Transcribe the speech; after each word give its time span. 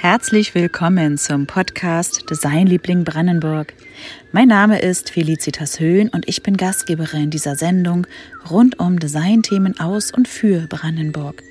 Herzlich 0.00 0.54
willkommen 0.54 1.18
zum 1.18 1.46
Podcast 1.46 2.24
Designliebling 2.30 3.04
Brandenburg. 3.04 3.74
Mein 4.32 4.48
Name 4.48 4.80
ist 4.80 5.10
Felicitas 5.10 5.78
Höhn 5.78 6.08
und 6.08 6.26
ich 6.26 6.42
bin 6.42 6.56
Gastgeberin 6.56 7.28
dieser 7.28 7.54
Sendung 7.54 8.06
rund 8.48 8.78
um 8.78 8.98
Designthemen 8.98 9.78
aus 9.78 10.10
und 10.10 10.26
für 10.26 10.66
Brandenburg. 10.68 11.42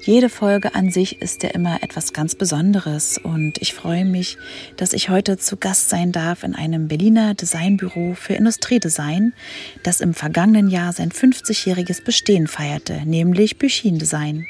Jede 0.00 0.30
Folge 0.30 0.74
an 0.74 0.90
sich 0.90 1.20
ist 1.20 1.42
ja 1.42 1.50
immer 1.50 1.82
etwas 1.82 2.14
ganz 2.14 2.34
Besonderes 2.34 3.20
und 3.22 3.58
ich 3.60 3.74
freue 3.74 4.06
mich, 4.06 4.38
dass 4.78 4.94
ich 4.94 5.10
heute 5.10 5.36
zu 5.36 5.58
Gast 5.58 5.90
sein 5.90 6.10
darf 6.10 6.42
in 6.42 6.54
einem 6.54 6.88
Berliner 6.88 7.34
Designbüro 7.34 8.14
für 8.14 8.32
Industriedesign, 8.32 9.34
das 9.82 10.00
im 10.00 10.14
vergangenen 10.14 10.70
Jahr 10.70 10.94
sein 10.94 11.10
50-jähriges 11.10 12.02
Bestehen 12.02 12.46
feierte, 12.46 13.02
nämlich 13.04 13.58
Büchin 13.58 13.98
Design. 13.98 14.46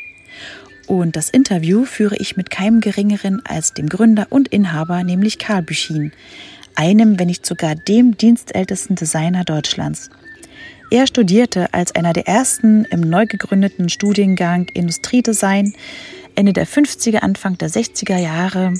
Und 0.87 1.17
das 1.17 1.31
Interview 1.31 1.85
führe 1.85 2.17
ich 2.17 2.37
mit 2.37 2.51
keinem 2.51 2.81
Geringeren 2.81 3.41
als 3.45 3.73
dem 3.73 3.89
Gründer 3.89 4.27
und 4.31 4.49
Inhaber, 4.49 5.03
nämlich 5.03 5.39
Karl 5.39 5.63
Büchin, 5.63 6.13
einem, 6.75 7.19
wenn 7.19 7.29
nicht 7.29 7.47
sogar 7.47 7.75
dem 7.75 8.17
dienstältesten 8.17 8.97
Designer 8.97 9.45
Deutschlands. 9.45 10.11
Er 10.91 11.07
studierte 11.07 11.73
als 11.73 11.95
einer 11.95 12.13
der 12.13 12.29
ersten 12.29 12.85
im 12.85 13.01
neu 13.01 13.27
gegründeten 13.27 13.89
Studiengang 13.89 14.69
Industriedesign 14.75 15.75
Ende 16.35 16.53
der 16.53 16.67
50er, 16.67 17.19
Anfang 17.19 17.57
der 17.59 17.71
60er 17.71 18.19
Jahre 18.19 18.75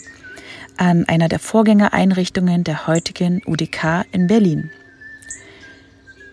an 0.77 1.05
einer 1.09 1.29
der 1.29 1.39
Vorgängereinrichtungen 1.39 2.65
der 2.65 2.87
heutigen 2.87 3.43
UDK 3.47 4.05
in 4.13 4.27
Berlin. 4.27 4.71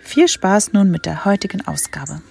Viel 0.01 0.27
Spaß 0.27 0.73
nun 0.73 0.91
mit 0.91 1.05
der 1.05 1.25
heutigen 1.25 1.65
Ausgabe. 1.67 2.21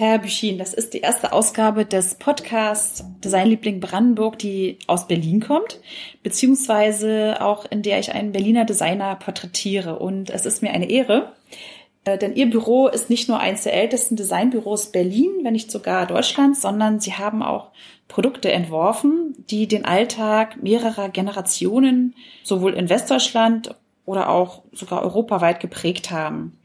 Herr 0.00 0.18
Büchin, 0.18 0.56
das 0.56 0.72
ist 0.72 0.94
die 0.94 1.00
erste 1.00 1.30
Ausgabe 1.30 1.84
des 1.84 2.14
Podcasts 2.14 3.04
Designliebling 3.22 3.80
Brandenburg, 3.80 4.38
die 4.38 4.78
aus 4.86 5.06
Berlin 5.06 5.40
kommt, 5.40 5.78
beziehungsweise 6.22 7.36
auch 7.42 7.70
in 7.70 7.82
der 7.82 7.98
ich 7.98 8.14
einen 8.14 8.32
Berliner 8.32 8.64
Designer 8.64 9.14
porträtiere. 9.16 9.98
Und 9.98 10.30
es 10.30 10.46
ist 10.46 10.62
mir 10.62 10.70
eine 10.70 10.88
Ehre, 10.88 11.34
äh, 12.06 12.16
denn 12.16 12.34
Ihr 12.34 12.48
Büro 12.48 12.88
ist 12.88 13.10
nicht 13.10 13.28
nur 13.28 13.40
eines 13.40 13.64
der 13.64 13.74
ältesten 13.74 14.16
Designbüros 14.16 14.90
Berlin, 14.90 15.32
wenn 15.42 15.52
nicht 15.52 15.70
sogar 15.70 16.06
Deutschlands, 16.06 16.62
sondern 16.62 16.98
Sie 16.98 17.12
haben 17.12 17.42
auch 17.42 17.68
Produkte 18.08 18.50
entworfen, 18.50 19.34
die 19.50 19.68
den 19.68 19.84
Alltag 19.84 20.62
mehrerer 20.62 21.10
Generationen 21.10 22.14
sowohl 22.42 22.72
in 22.72 22.88
Westdeutschland 22.88 23.74
oder 24.06 24.30
auch 24.30 24.62
sogar 24.72 25.02
europaweit 25.02 25.60
geprägt 25.60 26.10
haben. 26.10 26.58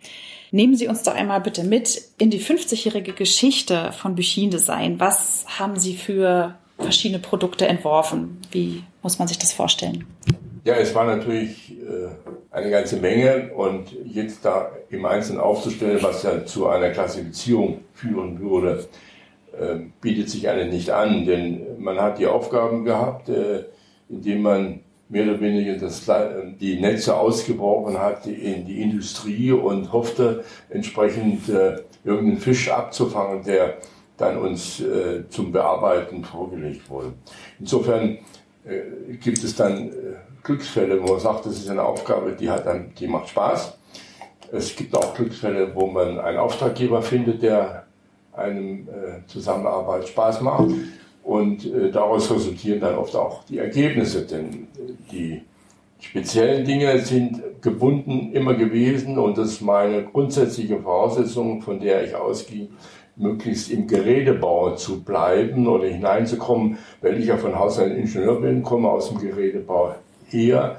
Nehmen 0.51 0.75
Sie 0.75 0.87
uns 0.87 1.03
doch 1.03 1.13
einmal 1.13 1.41
bitte 1.41 1.63
mit 1.63 2.01
in 2.17 2.29
die 2.29 2.39
50-jährige 2.39 3.13
Geschichte 3.13 3.91
von 3.91 4.15
Büchin 4.15 4.49
Design. 4.49 4.99
Was 4.99 5.45
haben 5.59 5.77
Sie 5.77 5.95
für 5.95 6.55
verschiedene 6.77 7.19
Produkte 7.19 7.67
entworfen? 7.67 8.41
Wie 8.51 8.83
muss 9.01 9.19
man 9.19 9.27
sich 9.27 9.37
das 9.37 9.53
vorstellen? 9.53 10.05
Ja, 10.63 10.75
es 10.75 10.95
war 10.95 11.05
natürlich 11.05 11.73
äh, 11.73 12.07
eine 12.51 12.71
ganze 12.71 12.97
Menge 12.97 13.53
und 13.53 13.95
jetzt 14.03 14.43
da 14.43 14.71
im 14.89 15.05
Einzelnen 15.05 15.39
aufzustellen, 15.39 15.99
was 16.01 16.23
ja 16.23 16.43
zu 16.45 16.67
einer 16.67 16.89
Klassifizierung 16.89 17.81
führen 17.93 18.39
würde, 18.39 18.87
äh, 19.59 19.75
bietet 20.01 20.29
sich 20.29 20.49
einem 20.49 20.69
nicht 20.69 20.89
an, 20.89 21.25
denn 21.25 21.79
man 21.79 21.99
hat 22.01 22.17
die 22.17 22.25
Aufgaben 22.25 22.83
gehabt, 22.83 23.29
äh, 23.29 23.65
indem 24.09 24.41
man 24.41 24.79
mehr 25.09 25.23
oder 25.23 25.39
weniger 25.39 25.75
das, 25.77 26.05
die 26.59 26.79
Netze 26.79 27.15
ausgebrochen 27.15 27.99
hat 27.99 28.25
in 28.25 28.65
die 28.65 28.81
Industrie 28.81 29.51
und 29.51 29.91
hoffte 29.91 30.43
entsprechend 30.69 31.47
äh, 31.49 31.77
irgendeinen 32.03 32.39
Fisch 32.39 32.71
abzufangen, 32.71 33.43
der 33.43 33.77
dann 34.17 34.37
uns 34.37 34.79
äh, 34.79 35.27
zum 35.29 35.51
Bearbeiten 35.51 36.23
vorgelegt 36.23 36.89
wurde. 36.89 37.13
Insofern 37.59 38.17
äh, 38.65 39.15
gibt 39.21 39.43
es 39.43 39.55
dann 39.55 39.89
äh, 39.89 39.91
Glücksfälle, 40.43 41.01
wo 41.01 41.13
man 41.13 41.19
sagt, 41.19 41.45
das 41.45 41.53
ist 41.53 41.69
eine 41.69 41.83
Aufgabe, 41.83 42.31
die 42.31 42.49
hat 42.49 42.65
dann, 42.65 42.93
die 42.97 43.07
macht 43.07 43.29
Spaß. 43.29 43.77
Es 44.51 44.75
gibt 44.75 44.95
auch 44.95 45.13
Glücksfälle, 45.13 45.73
wo 45.75 45.87
man 45.87 46.19
einen 46.19 46.37
Auftraggeber 46.37 47.01
findet, 47.01 47.41
der 47.41 47.85
einem 48.33 48.87
äh, 48.87 49.27
Zusammenarbeit 49.27 50.07
Spaß 50.07 50.41
macht. 50.41 50.69
Und 51.23 51.65
äh, 51.65 51.89
daraus 51.89 52.29
resultieren 52.31 52.79
dann 52.79 52.95
oft 52.95 53.15
auch 53.15 53.43
die 53.45 53.57
Ergebnisse, 53.57 54.27
denn 54.27 54.67
die 55.11 55.41
speziellen 55.99 56.65
Dinge 56.65 56.99
sind 56.99 57.41
gebunden 57.61 58.31
immer 58.33 58.53
gewesen 58.53 59.17
und 59.17 59.37
das 59.37 59.53
ist 59.53 59.61
meine 59.61 60.03
grundsätzliche 60.03 60.79
Voraussetzung, 60.79 61.61
von 61.61 61.79
der 61.79 62.03
ich 62.03 62.15
ausgehe, 62.15 62.67
möglichst 63.15 63.71
im 63.71 63.87
Gerätebau 63.87 64.75
zu 64.75 65.03
bleiben 65.03 65.67
oder 65.67 65.87
hineinzukommen, 65.87 66.77
weil 67.01 67.19
ich 67.19 67.27
ja 67.27 67.37
von 67.37 67.57
Haus 67.57 67.79
ein 67.79 67.95
Ingenieur 67.95 68.41
bin, 68.41 68.61
komme 68.61 68.89
aus 68.89 69.09
dem 69.09 69.19
Gerätebau 69.19 69.95
her, 70.27 70.77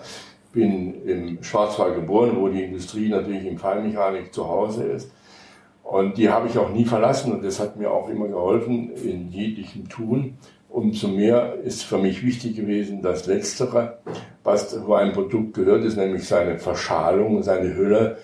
bin 0.53 1.07
im 1.07 1.43
Schwarzwald 1.43 1.95
geboren, 1.95 2.37
wo 2.37 2.49
die 2.49 2.63
Industrie 2.63 3.09
natürlich 3.09 3.47
im 3.47 3.59
Feinmechanik 3.59 4.33
zu 4.33 4.47
Hause 4.47 4.85
ist 4.85 5.11
und 5.87 6.19
die 6.19 6.29
habe 6.29 6.49
ich 6.49 6.59
auch 6.59 6.71
nie 6.71 6.85
verlassen 6.85 7.33
und 7.33 7.45
das 7.45 7.61
hat 7.61 7.77
mir 7.77 7.91
auch 7.91 8.09
immer 8.09 8.27
geholfen 8.27 8.91
in 8.97 9.29
jeglichem 9.31 9.89
Tun. 9.89 10.37
Umso 10.77 11.09
mehr 11.09 11.55
ist 11.65 11.85
für 11.85 11.97
mich 11.97 12.23
wichtig 12.23 12.55
gewesen, 12.55 13.01
das 13.01 13.27
Letztere, 13.27 13.97
was 14.45 14.69
zu 14.69 14.93
einem 14.93 15.15
Produkt 15.15 15.55
gehört, 15.55 15.83
ist 15.87 15.97
nämlich 15.97 16.29
seine 16.29 16.59
Verschalung, 16.59 17.43
seine 17.43 17.75
Hülle, 17.75 18.19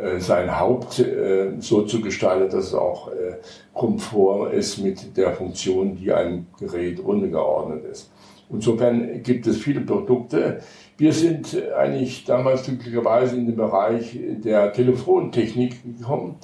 äh, 0.00 0.18
sein 0.18 0.58
Haupt 0.58 1.00
äh, 1.00 1.50
so 1.58 1.82
zu 1.82 2.00
gestalten, 2.00 2.48
dass 2.48 2.68
es 2.68 2.74
auch 2.74 3.08
äh, 3.08 3.34
Komfort 3.74 4.54
ist 4.54 4.78
mit 4.78 5.18
der 5.18 5.34
Funktion, 5.34 5.94
die 5.94 6.10
einem 6.10 6.46
Gerät 6.58 6.98
untergeordnet 6.98 7.84
ist. 7.84 8.10
Insofern 8.48 9.22
gibt 9.22 9.46
es 9.46 9.58
viele 9.58 9.82
Produkte. 9.82 10.60
Wir 10.96 11.12
sind 11.12 11.54
eigentlich 11.76 12.24
damals 12.24 12.64
glücklicherweise 12.64 13.36
in 13.36 13.44
den 13.44 13.56
Bereich 13.56 14.18
der 14.42 14.72
Telefontechnik 14.72 15.98
gekommen 15.98 16.36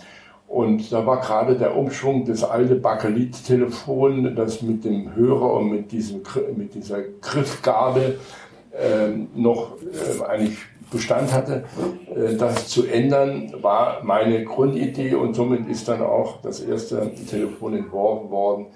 und 0.49 0.91
da 0.91 1.07
war 1.07 1.21
gerade 1.21 1.57
der 1.57 1.77
Umschwung 1.77 2.25
des 2.25 2.43
alte 2.43 2.75
Bakelit-Telefon, 2.75 4.35
das 4.35 4.63
mit 4.63 4.85
dem 4.85 5.15
Hörer 5.15 5.53
und 5.55 5.71
mit, 5.71 5.93
diesem, 5.93 6.23
mit 6.57 6.75
dieser 6.75 7.03
Griffgabel 7.21 8.19
äh, 8.73 9.09
noch 9.35 9.77
äh, 9.83 10.25
eigentlich 10.25 10.59
Bestand 10.91 11.35
hatte. 11.35 11.65
Äh, 12.15 12.37
das 12.37 12.69
zu 12.69 12.87
ändern 12.87 13.53
war 13.61 14.03
meine 14.03 14.43
Grundidee 14.45 15.15
und 15.15 15.35
somit 15.35 15.69
ist 15.69 15.87
dann 15.87 16.01
auch 16.01 16.41
das 16.41 16.61
erste 16.61 17.13
Telefon 17.29 17.75
entworfen 17.75 18.31
worden, 18.31 18.67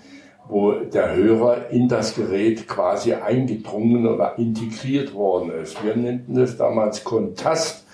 wo 0.48 0.72
der 0.72 1.16
Hörer 1.16 1.70
in 1.70 1.88
das 1.88 2.14
Gerät 2.14 2.68
quasi 2.68 3.14
eingedrungen 3.14 4.06
oder 4.06 4.38
integriert 4.38 5.14
worden 5.14 5.50
ist. 5.62 5.82
Wir 5.82 5.96
nannten 5.96 6.34
das 6.34 6.58
damals 6.58 7.02
Kontast 7.02 7.86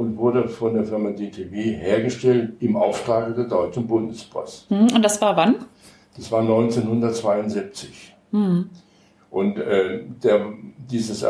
und 0.00 0.16
wurde 0.16 0.48
von 0.48 0.72
der 0.72 0.84
Firma 0.84 1.10
DTW 1.10 1.74
hergestellt 1.76 2.54
im 2.60 2.74
Auftrag 2.74 3.34
der 3.36 3.44
Deutschen 3.44 3.86
Bundespost. 3.86 4.70
Hm, 4.70 4.88
und 4.94 5.02
das 5.02 5.20
war 5.20 5.36
wann? 5.36 5.56
Das 6.16 6.32
war 6.32 6.40
1972. 6.40 8.16
Mhm. 8.30 8.70
Und 9.30 9.58
äh, 9.58 10.00
der, 10.22 10.54
dieses, 10.90 11.22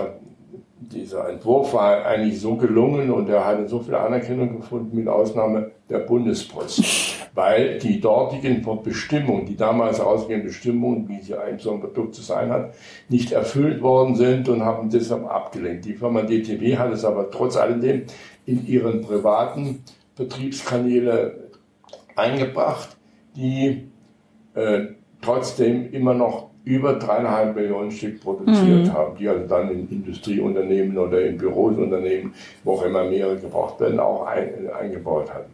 dieser 0.81 1.29
Entwurf 1.29 1.75
war 1.75 2.07
eigentlich 2.07 2.41
so 2.41 2.57
gelungen 2.57 3.11
und 3.11 3.29
er 3.29 3.45
hatte 3.45 3.69
so 3.69 3.81
viel 3.81 3.95
Anerkennung 3.95 4.57
gefunden, 4.57 4.97
mit 4.97 5.09
Ausnahme 5.09 5.73
der 5.89 5.99
Bundespost. 6.01 6.83
Weil 7.35 7.79
die 7.79 8.01
dortigen 8.01 8.67
Bestimmungen, 8.83 9.47
die 9.47 9.57
damals 9.57 10.01
ausgehenden 10.01 10.49
Bestimmungen, 10.49 11.09
wie 11.09 11.21
sie 11.21 11.37
ein 11.37 11.59
so 11.59 11.73
ein 11.73 11.81
Produkt 11.81 12.15
zu 12.15 12.23
sein 12.23 12.51
hat, 12.51 12.75
nicht 13.09 13.31
erfüllt 13.31 13.83
worden 13.83 14.17
sind 14.17 14.49
und 14.49 14.65
haben 14.65 14.91
deshalb 14.91 15.27
abgelehnt. 15.27 15.85
Die 15.85 15.95
Firma 15.95 16.23
DTW 16.23 16.77
hat 16.77 16.93
es 16.93 17.05
aber 17.05 17.31
trotz 17.31 17.57
alledem 17.57 18.03
in 18.47 18.67
ihren 18.67 19.03
privaten 19.03 19.85
Betriebskanäle 20.17 21.51
eingebracht, 22.17 22.97
die 23.37 23.89
äh, 24.55 24.87
trotzdem 25.23 25.93
immer 25.93 26.15
noch 26.15 26.50
über 26.65 26.95
dreieinhalb 26.95 27.57
Millionen 27.57 27.91
Stück 27.91 28.21
produziert 28.21 28.87
mhm. 28.87 28.93
haben, 28.93 29.17
die 29.17 29.29
also 29.29 29.47
dann 29.47 29.71
in 29.71 29.89
Industrieunternehmen 29.89 30.97
oder 30.99 31.23
in 31.23 31.37
Bürosunternehmen, 31.37 32.35
wo 32.65 32.75
auch 32.75 32.85
immer 32.85 33.05
mehrere 33.05 33.37
gebraucht 33.37 33.81
werden, 33.81 33.99
auch 33.99 34.27
ein, 34.27 34.71
eingebaut 34.71 35.33
hatten. 35.33 35.51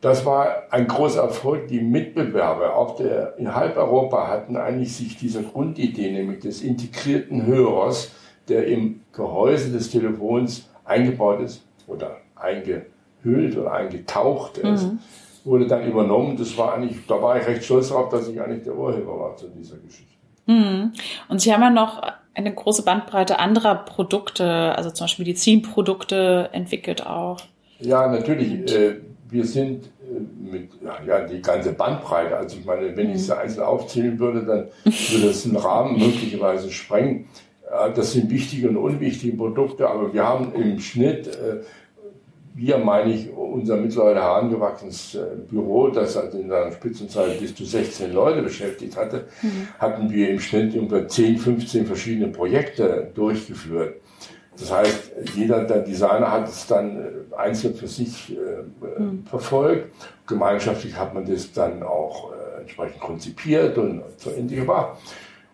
Das 0.00 0.26
war 0.26 0.64
ein 0.70 0.88
großer 0.88 1.22
Erfolg. 1.22 1.68
Die 1.68 1.80
Mitbewerber 1.80 2.74
auf 2.74 2.96
der, 2.96 3.38
in 3.38 3.54
halb 3.54 3.76
Europa 3.76 4.26
hatten 4.26 4.56
eigentlich 4.56 4.96
sich 4.96 5.16
diese 5.16 5.42
Grundidee, 5.42 6.10
nämlich 6.10 6.40
des 6.40 6.62
integrierten 6.62 7.46
Hörers, 7.46 8.10
der 8.48 8.66
im 8.66 9.02
Gehäuse 9.12 9.70
des 9.70 9.90
Telefons 9.90 10.68
eingebaut 10.84 11.40
ist, 11.40 11.64
oder 11.86 12.16
eingehüllt 12.34 13.56
oder 13.56 13.72
eingetaucht 13.72 14.58
ist, 14.58 14.84
mhm. 14.84 14.98
wurde 15.44 15.66
dann 15.66 15.86
übernommen. 15.86 16.36
Das 16.36 16.56
war 16.56 16.74
eigentlich, 16.74 17.06
da 17.06 17.20
war 17.22 17.38
ich 17.38 17.46
recht 17.46 17.64
stolz 17.64 17.88
darauf, 17.88 18.08
dass 18.08 18.28
ich 18.28 18.40
eigentlich 18.40 18.64
der 18.64 18.76
Urheber 18.76 19.18
war 19.18 19.36
zu 19.36 19.48
dieser 19.48 19.76
Geschichte. 19.76 20.12
Mhm. 20.46 20.92
Und 21.28 21.40
Sie 21.40 21.52
haben 21.52 21.62
ja 21.62 21.70
noch 21.70 22.02
eine 22.34 22.54
große 22.54 22.84
Bandbreite 22.84 23.38
anderer 23.38 23.74
Produkte, 23.74 24.76
also 24.76 24.90
zum 24.90 25.04
Beispiel 25.04 25.26
Medizinprodukte 25.26 26.50
entwickelt 26.52 27.06
auch. 27.06 27.38
Ja, 27.80 28.08
natürlich. 28.08 28.72
Äh, 28.72 28.96
wir 29.28 29.44
sind 29.44 29.86
äh, 29.86 30.50
mit 30.50 30.70
ja, 31.06 31.20
die 31.26 31.42
ganze 31.42 31.72
Bandbreite. 31.72 32.36
Also 32.36 32.58
ich 32.58 32.64
meine, 32.64 32.96
wenn 32.96 33.10
ich 33.10 33.16
es 33.16 33.28
mhm. 33.28 33.34
einzeln 33.34 33.64
aufzählen 33.64 34.18
würde, 34.18 34.44
dann 34.44 34.68
würde 34.84 35.28
es 35.28 35.44
einen 35.44 35.56
Rahmen 35.56 35.98
möglicherweise 35.98 36.70
sprengen. 36.70 37.26
Äh, 37.70 37.92
das 37.92 38.12
sind 38.12 38.30
wichtige 38.30 38.68
und 38.68 38.76
unwichtige 38.76 39.36
Produkte, 39.36 39.88
aber 39.88 40.12
wir 40.12 40.26
haben 40.26 40.52
im 40.54 40.78
Schnitt 40.78 41.26
äh, 41.26 41.62
wir 42.54 42.78
meine 42.78 43.12
ich 43.12 43.30
unser 43.32 43.76
mittlerweile 43.76 44.20
herangewachsenes 44.20 45.14
äh, 45.14 45.24
Büro, 45.48 45.88
das 45.88 46.16
also 46.16 46.38
in 46.38 46.48
seiner 46.48 46.72
Spitzenzeit 46.72 47.38
bis 47.40 47.54
zu 47.54 47.64
16 47.64 48.12
Leute 48.12 48.42
beschäftigt 48.42 48.96
hatte, 48.96 49.26
mhm. 49.42 49.68
hatten 49.78 50.10
wir 50.10 50.30
im 50.30 50.40
Schnitt 50.40 50.74
über 50.74 51.06
10, 51.06 51.38
15 51.38 51.86
verschiedene 51.86 52.28
Projekte 52.28 53.10
durchgeführt. 53.14 53.96
Das 54.58 54.70
heißt, 54.70 55.12
jeder 55.34 55.64
der 55.64 55.80
Designer 55.80 56.30
hat 56.30 56.48
es 56.48 56.66
dann 56.66 56.98
äh, 56.98 57.36
einzeln 57.36 57.74
für 57.74 57.88
sich 57.88 58.36
äh, 58.36 59.00
mhm. 59.00 59.24
verfolgt. 59.24 59.90
Gemeinschaftlich 60.26 60.96
hat 60.96 61.14
man 61.14 61.24
das 61.24 61.52
dann 61.52 61.82
auch 61.82 62.32
äh, 62.32 62.60
entsprechend 62.60 63.00
konzipiert 63.00 63.78
und 63.78 64.02
zu 64.18 64.30
Ende 64.30 64.54
gebracht. 64.56 64.98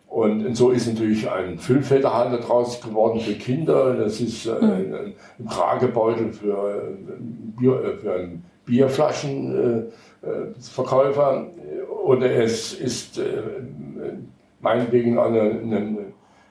Und 0.08 0.56
so 0.56 0.70
ist 0.70 0.88
natürlich 0.88 1.30
ein 1.30 1.58
Füllfederhalter 1.58 2.38
draus 2.38 2.80
geworden 2.80 3.20
für 3.20 3.34
Kinder. 3.34 3.94
Das 3.94 4.20
ist 4.20 4.46
äh, 4.46 4.58
hm. 4.58 4.70
ein, 4.70 5.14
ein, 5.38 5.48
Tragebeutel 5.48 6.32
für, 6.32 6.70
äh, 6.70 6.80
Bier, 7.58 7.84
äh, 7.84 7.98
für 7.98 8.14
einen 8.14 8.42
Bierflaschenverkäufer. 8.64 11.46
Oder 12.04 12.30
es 12.30 12.72
ist 12.72 13.20
meinetwegen 14.60 15.18
eine, 15.18 15.40
eine, 15.40 15.98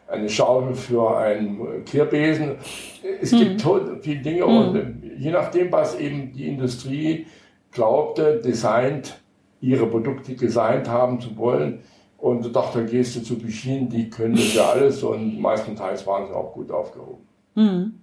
eine 0.07 0.30
Schaufel 0.30 0.75
für 0.75 1.18
einen 1.18 1.83
Kehrbesen. 1.86 2.57
Es 3.21 3.31
mhm. 3.31 3.39
gibt 3.39 3.62
viele 4.01 4.21
Dinge 4.21 4.45
mhm. 4.45 4.57
und 4.57 5.01
je 5.18 5.31
nachdem, 5.31 5.71
was 5.71 5.98
eben 6.00 6.33
die 6.33 6.48
Industrie 6.48 7.25
glaubte, 7.71 8.42
designt, 8.44 9.21
ihre 9.62 9.88
Produkte 9.88 10.33
designt 10.33 10.89
haben 10.89 11.19
zu 11.19 11.36
wollen, 11.38 11.80
und 12.18 12.46
da 12.46 12.50
dachte, 12.50 12.86
gehst 12.86 13.16
du 13.16 13.22
zu 13.22 13.38
Bichinen, 13.38 13.90
die 13.90 14.10
können 14.10 14.38
ja 14.54 14.69
alles 14.69 15.04
und 15.04 15.40
meistenteils 15.40 16.06
waren 16.08 16.28
sie 16.28 16.34
auch 16.34 16.54
gut 16.54 16.72
aufgehoben. 16.72 17.28
Mhm. 17.56 18.02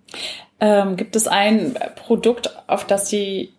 Ähm, 0.60 0.96
gibt 0.96 1.16
es 1.16 1.26
ein 1.26 1.74
Produkt, 1.96 2.56
auf 2.68 2.86
das 2.86 3.08
Sie, 3.08 3.52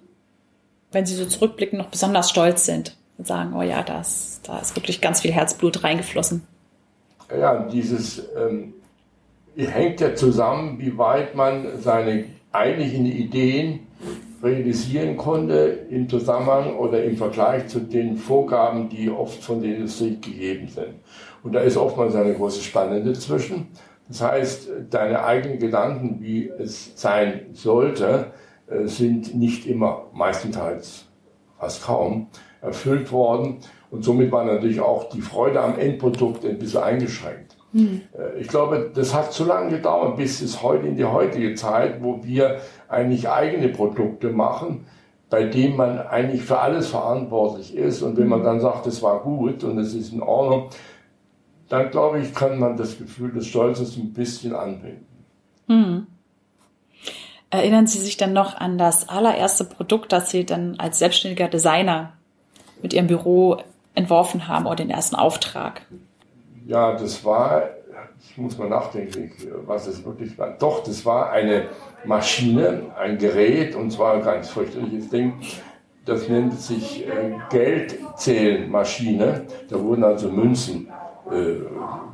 wenn 0.92 1.06
Sie 1.06 1.16
so 1.16 1.26
zurückblicken, 1.26 1.78
noch 1.78 1.88
besonders 1.88 2.30
stolz 2.30 2.66
sind 2.66 2.98
und 3.18 3.28
sagen, 3.28 3.54
oh 3.54 3.62
ja, 3.62 3.84
das, 3.84 4.40
da 4.44 4.60
ist 4.60 4.76
wirklich 4.76 5.02
ganz 5.02 5.22
viel 5.22 5.32
Herzblut 5.32 5.84
reingeflossen? 5.84 6.44
Ja, 7.30 7.68
dieses 7.68 8.24
ähm, 8.38 8.74
hängt 9.58 10.00
ja 10.00 10.16
zusammen, 10.16 10.80
wie 10.80 10.98
weit 10.98 11.36
man 11.36 11.82
seine 11.82 12.26
eigentlichen 12.52 13.06
Ideen 13.06 13.85
realisieren 14.46 15.18
konnte 15.18 15.88
im 15.90 16.08
Zusammenhang 16.08 16.78
oder 16.78 17.04
im 17.04 17.18
Vergleich 17.18 17.68
zu 17.68 17.80
den 17.80 18.16
Vorgaben, 18.16 18.88
die 18.90 19.10
oft 19.10 19.44
von 19.44 19.62
der 19.62 19.76
Industrie 19.76 20.20
gegeben 20.22 20.68
sind. 20.68 20.96
Und 21.44 21.54
da 21.54 21.62
ist 21.62 21.78
oftmals 21.78 22.16
eine 22.16 22.34
große 22.34 22.62
Spanne 22.62 23.04
dazwischen. 23.04 23.68
Das 24.08 24.22
heißt, 24.22 24.70
deine 24.92 25.24
eigenen 25.24 25.60
Gedanken, 25.60 26.18
wie 26.22 26.50
es 26.60 26.92
sein 26.96 27.48
sollte, 27.54 28.32
äh, 28.68 28.86
sind 28.86 29.36
nicht 29.36 29.66
immer, 29.66 30.08
meistenteils 30.14 31.06
fast 31.58 31.84
kaum, 31.84 32.28
erfüllt 32.62 33.12
worden. 33.12 33.58
Und 33.90 34.04
somit 34.04 34.32
war 34.32 34.46
natürlich 34.46 34.80
auch 34.80 35.10
die 35.10 35.22
Freude 35.22 35.62
am 35.62 35.80
Endprodukt 35.80 36.46
ein 36.46 36.60
bisschen 36.60 36.84
eingeschränkt. 36.84 37.45
Mhm. 37.76 38.04
Ich 38.40 38.48
glaube, 38.48 38.90
das 38.96 39.14
hat 39.14 39.34
zu 39.34 39.44
lange 39.44 39.70
gedauert, 39.70 40.16
bis 40.16 40.40
es 40.40 40.64
heute 40.64 40.88
in 40.88 40.96
die 40.96 41.04
heutige 41.04 41.56
Zeit, 41.56 42.02
wo 42.02 42.24
wir 42.24 42.62
eigentlich 42.88 43.28
eigene 43.28 43.68
Produkte 43.68 44.30
machen, 44.30 44.86
bei 45.30 45.44
denen 45.44 45.76
man 45.76 46.00
eigentlich 46.00 46.44
für 46.44 46.60
alles 46.60 46.88
verantwortlich 46.88 47.76
ist. 47.76 48.02
Und 48.02 48.16
wenn 48.18 48.30
man 48.30 48.46
dann 48.46 48.62
sagt, 48.62 48.88
es 48.88 49.04
war 49.04 49.20
gut 49.20 49.66
und 49.66 49.78
es 49.78 49.94
ist 49.94 50.14
in 50.14 50.22
Ordnung, 50.22 50.70
dann 51.68 51.92
glaube 51.92 52.22
ich, 52.22 52.34
kann 52.34 52.60
man 52.60 52.78
das 52.78 52.98
Gefühl 52.98 53.34
des 53.34 53.48
Stolzes 53.48 53.98
ein 53.98 54.14
bisschen 54.14 54.56
anbinden. 54.56 55.06
Mhm. 55.68 56.08
Erinnern 57.50 57.88
Sie 57.88 58.00
sich 58.00 58.16
dann 58.16 58.32
noch 58.32 58.56
an 58.56 58.78
das 58.78 59.10
allererste 59.10 59.66
Produkt, 59.66 60.14
das 60.14 60.30
Sie 60.30 60.46
dann 60.46 60.76
als 60.78 61.00
selbstständiger 61.00 61.50
Designer 61.50 62.14
mit 62.82 62.94
Ihrem 62.94 63.08
Büro 63.08 63.58
entworfen 63.96 64.48
haben 64.48 64.66
oder 64.66 64.78
den 64.78 64.90
ersten 64.90 65.18
Auftrag? 65.18 65.82
Ja, 66.68 66.94
das 66.94 67.24
war, 67.24 67.70
ich 68.20 68.38
muss 68.38 68.58
mal 68.58 68.68
nachdenken, 68.68 69.32
was 69.66 69.86
es 69.86 70.04
wirklich 70.04 70.36
war. 70.38 70.58
Doch, 70.58 70.84
das 70.84 71.06
war 71.06 71.32
eine 71.32 71.68
Maschine, 72.06 72.92
ein 72.98 73.20
Gerät, 73.20 73.76
und 73.76 73.92
zwar 73.92 74.16
ein 74.16 74.24
ganz 74.24 74.50
fürchterliches 74.50 75.10
Ding. 75.10 75.34
Das 76.06 76.28
nennt 76.28 76.60
sich 76.60 77.08
äh, 77.08 77.36
Geldzählmaschine. 77.52 79.46
Da 79.70 79.80
wurden 79.80 80.04
also 80.04 80.32
Münzen, 80.32 80.88
äh, 81.32 81.58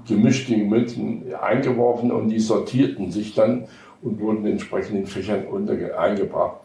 gemischte 0.06 0.58
Münzen 0.58 1.34
eingeworfen 1.34 2.12
und 2.12 2.28
die 2.28 2.40
sortierten 2.40 3.10
sich 3.10 3.34
dann 3.34 3.68
und 4.02 4.20
wurden 4.20 4.46
entsprechend 4.46 4.98
in 4.98 5.06
Fächern 5.06 5.46
unter, 5.46 5.98
eingebracht. 5.98 6.58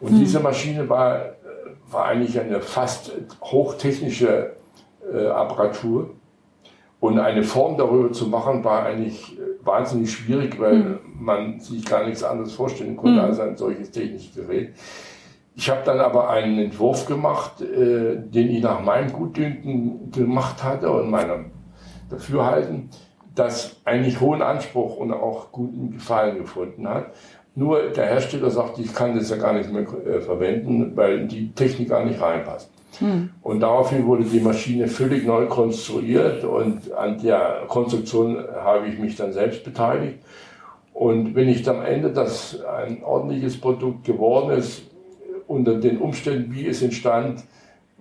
Und 0.00 0.10
hm. 0.10 0.18
diese 0.18 0.40
Maschine 0.40 0.88
war, 0.88 1.36
war 1.88 2.06
eigentlich 2.06 2.38
eine 2.40 2.60
fast 2.60 3.12
hochtechnische 3.42 4.56
äh, 5.12 5.26
Apparatur 5.26 6.10
und 7.00 7.18
eine 7.18 7.42
Form 7.42 7.76
darüber 7.76 8.12
zu 8.12 8.26
machen, 8.26 8.64
war 8.64 8.84
eigentlich 8.84 9.38
äh, 9.38 9.64
wahnsinnig 9.64 10.12
schwierig, 10.12 10.58
weil 10.58 10.76
mhm. 10.76 10.98
man 11.20 11.60
sich 11.60 11.84
gar 11.84 12.04
nichts 12.04 12.24
anderes 12.24 12.52
vorstellen 12.52 12.96
konnte 12.96 13.20
mhm. 13.20 13.26
als 13.26 13.40
ein 13.40 13.56
solches 13.56 13.90
technisches 13.90 14.34
Gerät. 14.34 14.74
Ich 15.54 15.70
habe 15.70 15.80
dann 15.84 15.98
aber 15.98 16.30
einen 16.30 16.58
Entwurf 16.58 17.06
gemacht, 17.06 17.60
äh, 17.60 18.16
den 18.16 18.50
ich 18.50 18.62
nach 18.62 18.80
meinem 18.80 19.12
Gutdünken 19.12 20.10
gemacht 20.10 20.62
hatte 20.62 20.90
und 20.90 21.10
meinem 21.10 21.46
Dafürhalten, 22.10 22.90
das 23.34 23.76
eigentlich 23.84 24.20
hohen 24.20 24.42
Anspruch 24.42 24.96
und 24.96 25.12
auch 25.12 25.52
guten 25.52 25.92
Gefallen 25.92 26.38
gefunden 26.38 26.88
hat. 26.88 27.12
Nur 27.54 27.90
der 27.90 28.06
Hersteller 28.06 28.50
sagt, 28.50 28.78
ich 28.78 28.94
kann 28.94 29.16
das 29.16 29.30
ja 29.30 29.36
gar 29.36 29.52
nicht 29.52 29.72
mehr 29.72 29.82
äh, 29.82 30.20
verwenden, 30.20 30.96
weil 30.96 31.26
die 31.26 31.52
Technik 31.52 31.88
gar 31.88 32.04
nicht 32.04 32.20
reinpasst. 32.20 32.70
Hm. 32.98 33.30
Und 33.42 33.60
daraufhin 33.60 34.06
wurde 34.06 34.24
die 34.24 34.40
Maschine 34.40 34.88
völlig 34.88 35.26
neu 35.26 35.46
konstruiert 35.46 36.44
und 36.44 36.92
an 36.92 37.20
der 37.20 37.64
Konstruktion 37.68 38.44
habe 38.54 38.88
ich 38.88 38.98
mich 38.98 39.16
dann 39.16 39.32
selbst 39.32 39.64
beteiligt. 39.64 40.18
Und 40.94 41.34
wenn 41.36 41.48
ich 41.48 41.68
am 41.68 41.84
Ende 41.84 42.10
das 42.10 42.60
ein 42.64 43.04
ordentliches 43.04 43.60
Produkt 43.60 44.04
geworden 44.04 44.50
ist, 44.58 44.82
unter 45.46 45.76
den 45.76 45.98
Umständen, 45.98 46.52
wie 46.52 46.66
es 46.66 46.82
entstand, 46.82 47.44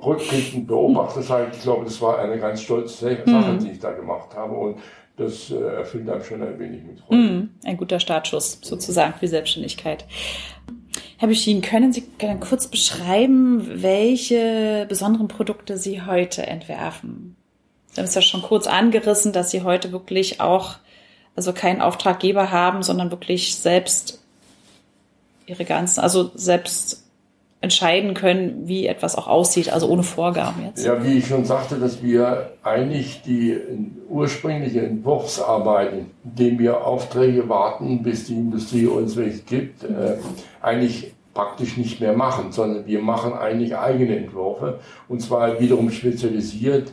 rückblickend 0.03 0.67
beobachtet 0.67 1.29
habe, 1.29 1.47
ich 1.51 1.61
glaube, 1.61 1.85
das 1.85 2.01
war 2.01 2.19
eine 2.19 2.39
ganz 2.39 2.61
stolze 2.61 3.05
Sache, 3.05 3.23
hm. 3.25 3.59
die 3.59 3.71
ich 3.71 3.79
da 3.79 3.91
gemacht 3.91 4.35
habe. 4.35 4.55
Und 4.55 4.77
das 5.17 5.51
äh, 5.51 5.55
erfüllt 5.55 6.09
einem 6.09 6.23
schon 6.23 6.41
ein 6.41 6.57
wenig 6.59 6.83
mit 6.83 6.99
Freude. 6.99 7.21
Hm. 7.21 7.49
Ein 7.65 7.77
guter 7.77 7.99
Startschuss 7.99 8.59
sozusagen 8.61 9.13
für 9.19 9.27
Selbstständigkeit. 9.27 10.05
Herr 11.19 11.27
Beschien, 11.27 11.63
können 11.63 11.91
Sie 11.93 12.07
kurz 12.39 12.67
beschreiben, 12.67 13.81
welche 13.81 14.85
besonderen 14.87 15.27
Produkte 15.27 15.77
Sie 15.77 16.03
heute 16.03 16.45
entwerfen? 16.45 17.35
Sie 17.91 17.99
haben 17.99 18.05
es 18.05 18.13
ja 18.13 18.21
schon 18.21 18.43
kurz 18.43 18.67
angerissen, 18.67 19.33
dass 19.33 19.49
Sie 19.49 19.63
heute 19.63 19.91
wirklich 19.91 20.39
auch, 20.39 20.75
also 21.35 21.53
keinen 21.53 21.81
Auftraggeber 21.81 22.51
haben, 22.51 22.83
sondern 22.83 23.09
wirklich 23.09 23.55
selbst 23.55 24.23
Ihre 25.47 25.65
ganzen, 25.65 26.01
also 26.01 26.29
selbst 26.35 27.06
entscheiden 27.59 28.13
können, 28.13 28.67
wie 28.67 28.85
etwas 28.85 29.15
auch 29.15 29.27
aussieht, 29.27 29.73
also 29.73 29.87
ohne 29.89 30.03
Vorgaben 30.03 30.63
jetzt. 30.65 30.85
Ja, 30.85 31.03
wie 31.03 31.17
ich 31.17 31.27
schon 31.27 31.43
sagte, 31.43 31.75
dass 31.75 32.03
wir 32.03 32.51
eigentlich 32.63 33.23
die 33.23 33.57
ursprüngliche 34.09 34.81
Entwurfsarbeiten, 34.81 36.11
indem 36.23 36.59
wir 36.59 36.85
Aufträge 36.85 37.49
warten, 37.49 38.03
bis 38.03 38.25
die 38.25 38.35
Industrie 38.35 38.85
uns 38.85 39.15
welche 39.15 39.41
gibt, 39.41 39.83
äh, 39.83 40.17
eigentlich 40.61 41.13
praktisch 41.33 41.77
nicht 41.77 41.99
mehr 41.99 42.13
machen, 42.13 42.51
sondern 42.51 42.85
wir 42.85 42.99
machen 42.99 43.33
eigentlich 43.33 43.75
eigene 43.75 44.17
Entwürfe 44.17 44.79
und 45.07 45.21
zwar 45.21 45.59
wiederum 45.59 45.91
spezialisiert 45.91 46.91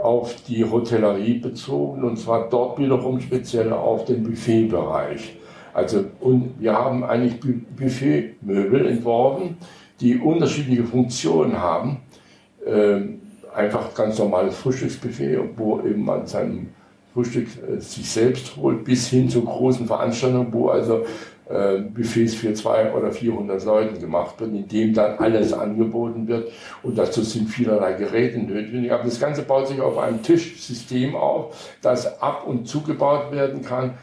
auf 0.00 0.36
die 0.48 0.64
Hotellerie 0.64 1.38
bezogen 1.38 2.04
und 2.04 2.16
zwar 2.16 2.48
dort 2.48 2.78
wiederum 2.78 3.20
speziell 3.20 3.72
auf 3.72 4.04
den 4.04 4.22
Buffetbereich. 4.22 5.36
Also 5.72 6.04
und 6.20 6.54
wir 6.60 6.72
haben 6.72 7.04
eigentlich 7.04 7.40
Buffetmöbel 7.40 8.86
entworfen, 8.86 9.56
die 10.00 10.18
unterschiedliche 10.18 10.84
Funktionen 10.84 11.58
haben. 11.58 11.98
Ähm, 12.66 13.20
einfach 13.54 13.94
ganz 13.94 14.18
normales 14.18 14.56
Frühstücksbuffet, 14.56 15.38
wo 15.56 15.80
eben 15.80 16.04
man 16.04 16.26
sein 16.26 16.72
Frühstück 17.12 17.48
äh, 17.68 17.80
sich 17.80 18.08
selbst 18.10 18.56
holt, 18.56 18.84
bis 18.84 19.08
hin 19.08 19.28
zu 19.28 19.42
großen 19.42 19.86
Veranstaltungen, 19.86 20.52
wo 20.52 20.68
also 20.68 21.04
äh, 21.48 21.78
Buffets 21.78 22.34
für 22.34 22.54
zwei 22.54 22.92
oder 22.92 23.10
400 23.10 23.64
Leute 23.64 23.98
gemacht 23.98 24.38
wird, 24.38 24.54
in 24.54 24.68
dem 24.68 24.94
dann 24.94 25.18
alles 25.18 25.52
angeboten 25.52 26.28
wird. 26.28 26.52
Und 26.82 26.96
dazu 26.96 27.22
sind 27.22 27.48
vielerlei 27.48 27.94
Geräte 27.94 28.38
notwendig. 28.38 28.92
Aber 28.92 29.04
das 29.04 29.18
Ganze 29.18 29.42
baut 29.42 29.66
sich 29.66 29.80
auf 29.80 29.98
einem 29.98 30.22
Tischsystem 30.22 31.16
auf, 31.16 31.76
das 31.82 32.22
ab 32.22 32.46
und 32.46 32.68
zugebaut 32.68 33.32
werden 33.32 33.62
kann, 33.62 33.94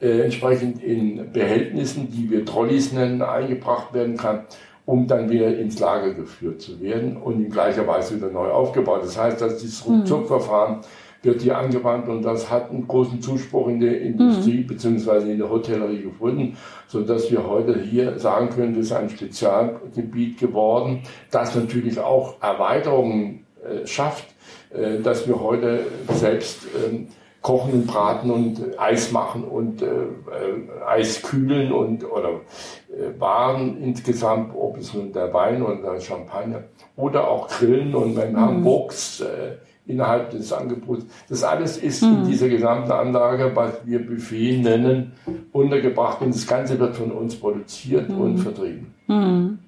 äh, 0.00 0.20
entsprechend 0.20 0.82
in 0.82 1.32
Behältnissen, 1.32 2.08
die 2.10 2.30
wir 2.30 2.44
Trolleys 2.44 2.92
nennen, 2.92 3.22
eingebracht 3.22 3.92
werden 3.94 4.16
kann, 4.16 4.44
um 4.84 5.06
dann 5.06 5.30
wieder 5.30 5.56
ins 5.56 5.78
Lager 5.78 6.12
geführt 6.14 6.60
zu 6.60 6.80
werden 6.80 7.16
und 7.16 7.44
in 7.44 7.50
gleicher 7.50 7.86
Weise 7.86 8.16
wieder 8.16 8.30
neu 8.30 8.48
aufgebaut. 8.48 9.02
Das 9.02 9.18
heißt, 9.18 9.40
dass 9.40 9.58
dieses 9.58 9.86
mhm. 9.86 9.96
Ruckzuckverfahren 9.96 10.80
wird 11.22 11.42
hier 11.42 11.56
angewandt 11.56 12.08
und 12.08 12.22
das 12.22 12.50
hat 12.50 12.70
einen 12.70 12.88
großen 12.88 13.22
Zuspruch 13.22 13.68
in 13.68 13.78
der 13.78 14.00
Industrie 14.00 14.62
mhm. 14.62 14.66
beziehungsweise 14.66 15.30
in 15.30 15.38
der 15.38 15.48
Hotellerie 15.48 16.02
gefunden, 16.02 16.56
so 16.88 17.00
dass 17.02 17.30
wir 17.30 17.46
heute 17.46 17.80
hier 17.80 18.18
sagen 18.18 18.50
können, 18.50 18.74
das 18.74 18.86
ist 18.86 18.92
ein 18.92 19.08
Spezialgebiet 19.08 20.38
geworden, 20.38 21.02
das 21.30 21.54
natürlich 21.54 22.00
auch 22.00 22.42
Erweiterungen 22.42 23.46
äh, 23.62 23.86
schafft, 23.86 24.26
äh, 24.74 25.00
dass 25.00 25.28
wir 25.28 25.40
heute 25.40 25.86
selbst 26.12 26.64
äh, 26.64 27.06
kochen 27.42 27.72
und 27.72 27.86
braten 27.86 28.30
und 28.30 28.78
Eis 28.78 29.10
machen 29.10 29.44
und 29.44 29.82
äh, 29.82 29.86
äh, 29.86 30.86
Eis 30.86 31.22
kühlen 31.22 31.72
und 31.72 32.04
oder 32.04 32.40
äh, 32.88 33.20
Waren 33.20 33.82
insgesamt, 33.82 34.54
ob 34.56 34.78
es 34.78 34.94
nun 34.94 35.12
der 35.12 35.34
Wein 35.34 35.62
oder 35.62 35.92
der 35.92 36.00
Champagner 36.00 36.62
oder 36.96 37.28
auch 37.28 37.48
Grillen 37.48 37.94
und 37.94 38.16
wenn 38.16 38.32
mhm. 38.32 38.40
Hamburgs 38.40 39.20
äh, 39.20 39.56
innerhalb 39.86 40.30
des 40.30 40.52
Angebots. 40.52 41.04
Das 41.28 41.42
alles 41.42 41.76
ist 41.76 42.02
mhm. 42.02 42.18
in 42.18 42.30
dieser 42.30 42.48
gesamten 42.48 42.92
Anlage, 42.92 43.50
was 43.54 43.72
wir 43.84 44.06
Buffet 44.06 44.58
nennen, 44.58 45.12
untergebracht 45.50 46.22
und 46.22 46.34
das 46.34 46.46
Ganze 46.46 46.78
wird 46.78 46.96
von 46.96 47.10
uns 47.10 47.34
produziert 47.34 48.08
mhm. 48.08 48.20
und 48.20 48.38
vertrieben. 48.38 48.94
Mhm. 49.08 49.58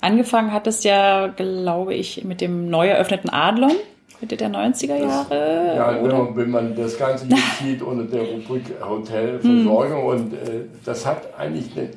Angefangen 0.00 0.52
hat 0.52 0.66
es 0.66 0.82
ja, 0.82 1.28
glaube 1.28 1.94
ich, 1.94 2.24
mit 2.24 2.40
dem 2.40 2.70
neu 2.70 2.88
eröffneten 2.88 3.30
Adlon. 3.30 3.72
Mitte 4.20 4.36
der 4.36 4.50
90er 4.50 4.96
Jahre? 4.96 5.74
Ja, 5.76 6.02
wenn 6.02 6.10
man, 6.10 6.36
wenn 6.36 6.50
man, 6.50 6.76
das 6.76 6.98
Ganze 6.98 7.26
hier 7.26 7.36
sieht 7.62 7.82
unter 7.82 8.04
der 8.04 8.22
Rubrik 8.22 8.64
Hotelversorgung 8.80 10.02
mhm. 10.02 10.08
und 10.08 10.32
äh, 10.34 10.66
das 10.84 11.06
hat 11.06 11.28
eigentlich, 11.38 11.72
den, 11.74 11.90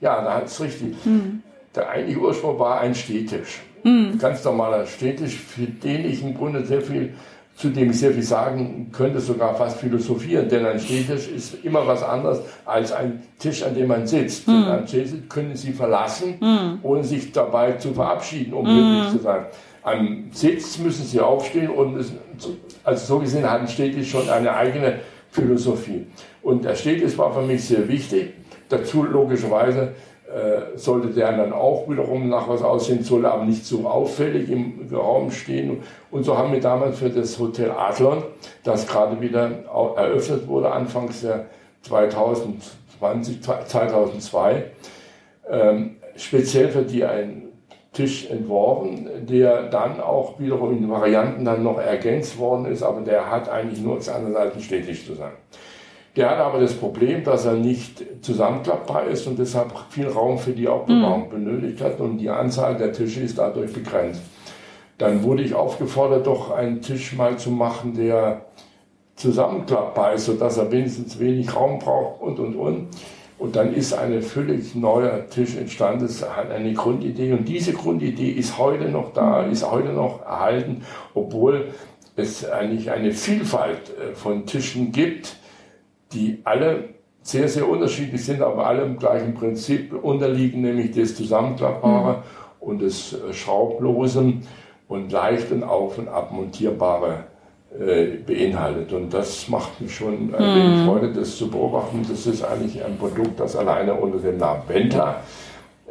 ja, 0.00 0.22
da 0.22 0.34
hat 0.34 0.46
es 0.46 0.60
richtig. 0.60 0.94
Mhm. 1.04 1.42
Der 1.74 1.90
eigentliche 1.90 2.20
Ursprung 2.20 2.58
war 2.58 2.80
ein 2.80 2.94
Stehtisch. 2.94 3.60
Mhm. 3.84 4.18
Ganz 4.18 4.44
normaler 4.44 4.86
Stehtisch, 4.86 5.36
für 5.36 5.66
den 5.66 6.10
ich 6.10 6.22
im 6.22 6.34
Grunde 6.34 6.64
sehr 6.64 6.80
viel, 6.80 7.14
zu 7.56 7.68
dem 7.70 7.90
ich 7.90 7.98
sehr 7.98 8.12
viel 8.12 8.22
sagen 8.22 8.90
könnte, 8.92 9.20
sogar 9.20 9.54
fast 9.54 9.78
philosophieren. 9.78 10.48
Denn 10.48 10.64
ein 10.64 10.78
Stehtisch 10.78 11.28
ist 11.28 11.64
immer 11.64 11.86
was 11.86 12.02
anderes 12.02 12.40
als 12.64 12.92
ein 12.92 13.22
Tisch, 13.38 13.62
an 13.62 13.74
dem 13.74 13.88
man 13.88 14.06
sitzt. 14.06 14.48
Mhm. 14.48 14.64
Ein 14.64 14.88
Stehtisch 14.88 15.20
können 15.28 15.54
Sie 15.56 15.72
verlassen, 15.72 16.36
mhm. 16.40 16.78
ohne 16.82 17.04
sich 17.04 17.32
dabei 17.32 17.72
zu 17.72 17.92
verabschieden, 17.92 18.54
um 18.54 18.64
glücklich 18.64 19.10
zu 19.12 19.18
sein. 19.18 19.46
Am 19.88 20.28
Sitz 20.32 20.78
müssen 20.78 21.04
Sie 21.04 21.20
aufstehen 21.20 21.70
und 21.70 21.96
es, 21.96 22.12
also 22.84 23.14
so 23.14 23.18
gesehen 23.20 23.48
hat 23.48 23.60
ein 23.60 23.68
Stehtisch 23.68 24.10
schon 24.10 24.28
eine 24.28 24.54
eigene 24.54 25.00
Philosophie. 25.30 26.06
Und 26.42 26.64
der 26.64 26.74
Stehtisch 26.74 27.16
war 27.16 27.32
für 27.32 27.42
mich 27.42 27.64
sehr 27.64 27.88
wichtig. 27.88 28.34
Dazu 28.68 29.04
logischerweise 29.04 29.94
äh, 30.28 30.76
sollte 30.76 31.08
der 31.08 31.34
dann 31.34 31.54
auch 31.54 31.88
wiederum 31.88 32.28
nach 32.28 32.46
was 32.48 32.62
aussehen, 32.62 33.02
sollte 33.02 33.30
aber 33.30 33.46
nicht 33.46 33.64
so 33.64 33.86
auffällig 33.86 34.50
im 34.50 34.86
Raum 34.92 35.30
stehen. 35.30 35.78
Und 36.10 36.24
so 36.24 36.36
haben 36.36 36.52
wir 36.52 36.60
damals 36.60 36.98
für 36.98 37.08
das 37.08 37.38
Hotel 37.38 37.70
Adlon, 37.70 38.22
das 38.62 38.86
gerade 38.86 39.18
wieder 39.22 39.50
eröffnet 39.96 40.46
wurde, 40.46 40.70
anfangs 40.70 41.22
der 41.22 41.46
2020, 41.80 43.40
2002, 43.42 44.64
ähm, 45.50 45.96
speziell 46.16 46.68
für 46.68 46.82
die 46.82 47.04
einen 47.04 47.47
Tisch 47.98 48.30
entworfen, 48.30 49.08
der 49.28 49.64
dann 49.64 50.00
auch 50.00 50.38
wiederum 50.38 50.78
in 50.78 50.88
Varianten 50.88 51.44
dann 51.44 51.64
noch 51.64 51.78
ergänzt 51.78 52.38
worden 52.38 52.66
ist, 52.66 52.84
aber 52.84 53.00
der 53.00 53.28
hat 53.28 53.48
eigentlich 53.48 53.80
nur 53.80 53.96
als 53.96 54.08
andere 54.08 54.34
Seite 54.34 54.60
stetig 54.60 55.04
zu 55.04 55.14
sein. 55.14 55.32
Der 56.14 56.30
hat 56.30 56.38
aber 56.38 56.60
das 56.60 56.74
Problem, 56.74 57.24
dass 57.24 57.44
er 57.44 57.54
nicht 57.54 58.04
zusammenklappbar 58.22 59.08
ist 59.08 59.26
und 59.26 59.36
deshalb 59.36 59.72
viel 59.90 60.06
Raum 60.06 60.38
für 60.38 60.52
die 60.52 60.68
Aufbewahrung 60.68 61.24
mhm. 61.24 61.30
benötigt 61.30 61.80
hat 61.80 61.98
und 61.98 62.18
die 62.18 62.30
Anzahl 62.30 62.76
der 62.76 62.92
Tische 62.92 63.20
ist 63.20 63.38
dadurch 63.38 63.72
begrenzt. 63.72 64.22
Dann 64.96 65.24
wurde 65.24 65.42
ich 65.42 65.54
aufgefordert, 65.54 66.28
doch 66.28 66.52
einen 66.52 66.80
Tisch 66.80 67.16
mal 67.16 67.36
zu 67.36 67.50
machen, 67.50 67.94
der 67.94 68.42
zusammenklappbar 69.16 70.12
ist, 70.12 70.26
sodass 70.26 70.56
er 70.56 70.70
wenigstens 70.70 71.18
wenig 71.18 71.52
Raum 71.52 71.80
braucht 71.80 72.20
und, 72.20 72.38
und, 72.38 72.54
und. 72.54 72.88
Und 73.38 73.54
dann 73.54 73.72
ist 73.72 73.92
eine 73.92 74.20
völlig 74.20 74.74
neuer 74.74 75.28
Tisch 75.28 75.56
entstanden. 75.56 76.02
Das 76.02 76.28
hat 76.28 76.50
eine 76.50 76.72
Grundidee. 76.72 77.32
Und 77.32 77.48
diese 77.48 77.72
Grundidee 77.72 78.30
ist 78.30 78.58
heute 78.58 78.88
noch 78.88 79.12
da, 79.12 79.42
mhm. 79.42 79.52
ist 79.52 79.70
heute 79.70 79.90
noch 79.90 80.22
erhalten, 80.22 80.82
obwohl 81.14 81.68
es 82.16 82.48
eigentlich 82.48 82.90
eine 82.90 83.12
Vielfalt 83.12 83.90
äh, 83.90 84.14
von 84.14 84.44
Tischen 84.44 84.90
gibt 84.90 85.36
die 86.12 86.40
alle 86.44 86.90
sehr, 87.22 87.48
sehr 87.48 87.68
unterschiedlich 87.68 88.24
sind, 88.24 88.40
aber 88.40 88.66
alle 88.66 88.82
im 88.82 88.98
gleichen 88.98 89.34
Prinzip 89.34 89.92
unterliegen, 89.92 90.62
nämlich 90.62 90.92
das 90.92 91.14
Zusammenklappbare 91.14 92.18
mhm. 92.18 92.22
und 92.60 92.82
das 92.82 93.12
äh, 93.12 93.32
Schraublosen 93.32 94.46
und 94.88 95.12
leicht 95.12 95.52
und 95.52 95.62
auf- 95.62 95.98
und 95.98 96.08
abmontierbare 96.08 97.24
beinhaltet. 97.70 98.92
Und 98.92 99.12
das 99.12 99.48
macht 99.48 99.80
mich 99.80 99.94
schon 99.94 100.34
ein 100.34 100.54
wenig 100.54 100.78
mhm. 100.80 100.86
Freude, 100.86 101.12
das 101.12 101.36
zu 101.36 101.50
beobachten. 101.50 102.04
Das 102.08 102.26
ist 102.26 102.42
eigentlich 102.42 102.82
ein 102.84 102.96
Produkt, 102.96 103.38
das 103.38 103.56
alleine 103.56 103.94
unter 103.94 104.18
dem 104.18 104.38
Namen 104.38 104.62
Venta 104.66 105.22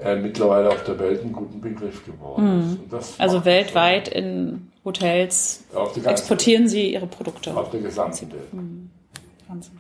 äh, 0.02 0.16
mittlerweile 0.16 0.70
auf 0.70 0.84
der 0.84 1.00
Welt 1.00 1.22
einen 1.22 1.34
guten 1.34 1.62
Begriff 1.62 2.06
geworden 2.06 2.80
mhm. 2.92 2.98
ist. 2.98 3.20
also 3.20 3.46
weltweit 3.46 4.08
in 4.08 4.72
Hotels 4.86 5.66
exportieren 6.06 6.68
Sie 6.68 6.94
Ihre 6.94 7.08
Produkte? 7.08 7.56
Auf 7.56 7.72
der 7.72 7.82
gesamten 7.82 8.32
Welt. 8.32 8.54
Mhm. 8.54 8.90
Wahnsinn. 9.48 9.80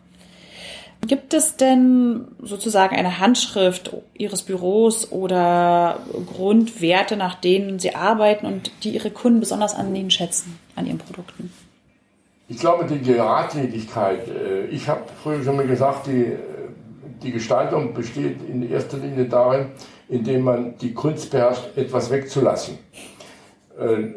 Gibt 1.05 1.33
es 1.33 1.55
denn 1.55 2.27
sozusagen 2.41 2.95
eine 2.95 3.19
Handschrift 3.19 3.95
Ihres 4.15 4.41
Büros 4.41 5.11
oder 5.11 5.99
Grundwerte, 6.33 7.15
nach 7.15 7.35
denen 7.35 7.79
Sie 7.79 7.93
arbeiten 7.93 8.45
und 8.45 8.71
die 8.83 8.89
Ihre 8.89 9.11
Kunden 9.11 9.39
besonders 9.39 9.75
an 9.75 9.95
Ihnen 9.95 10.09
schätzen, 10.09 10.57
an 10.75 10.87
Ihren 10.87 10.97
Produkten? 10.97 11.51
Ich 12.49 12.59
glaube, 12.59 12.85
die 12.85 13.01
Geradlinigkeit. 13.01 14.27
Äh, 14.27 14.65
ich 14.67 14.87
habe 14.87 15.01
früher 15.21 15.43
schon 15.43 15.57
mal 15.57 15.67
gesagt, 15.67 16.07
die, 16.07 16.37
die 17.21 17.31
Gestaltung 17.31 17.93
besteht 17.93 18.37
in 18.47 18.69
erster 18.69 18.97
Linie 18.97 19.25
darin, 19.25 19.71
indem 20.07 20.43
man 20.43 20.77
die 20.77 20.93
Kunst 20.93 21.29
beherrscht, 21.31 21.75
etwas 21.75 22.09
wegzulassen. 22.09 22.77
Äh, 23.77 24.13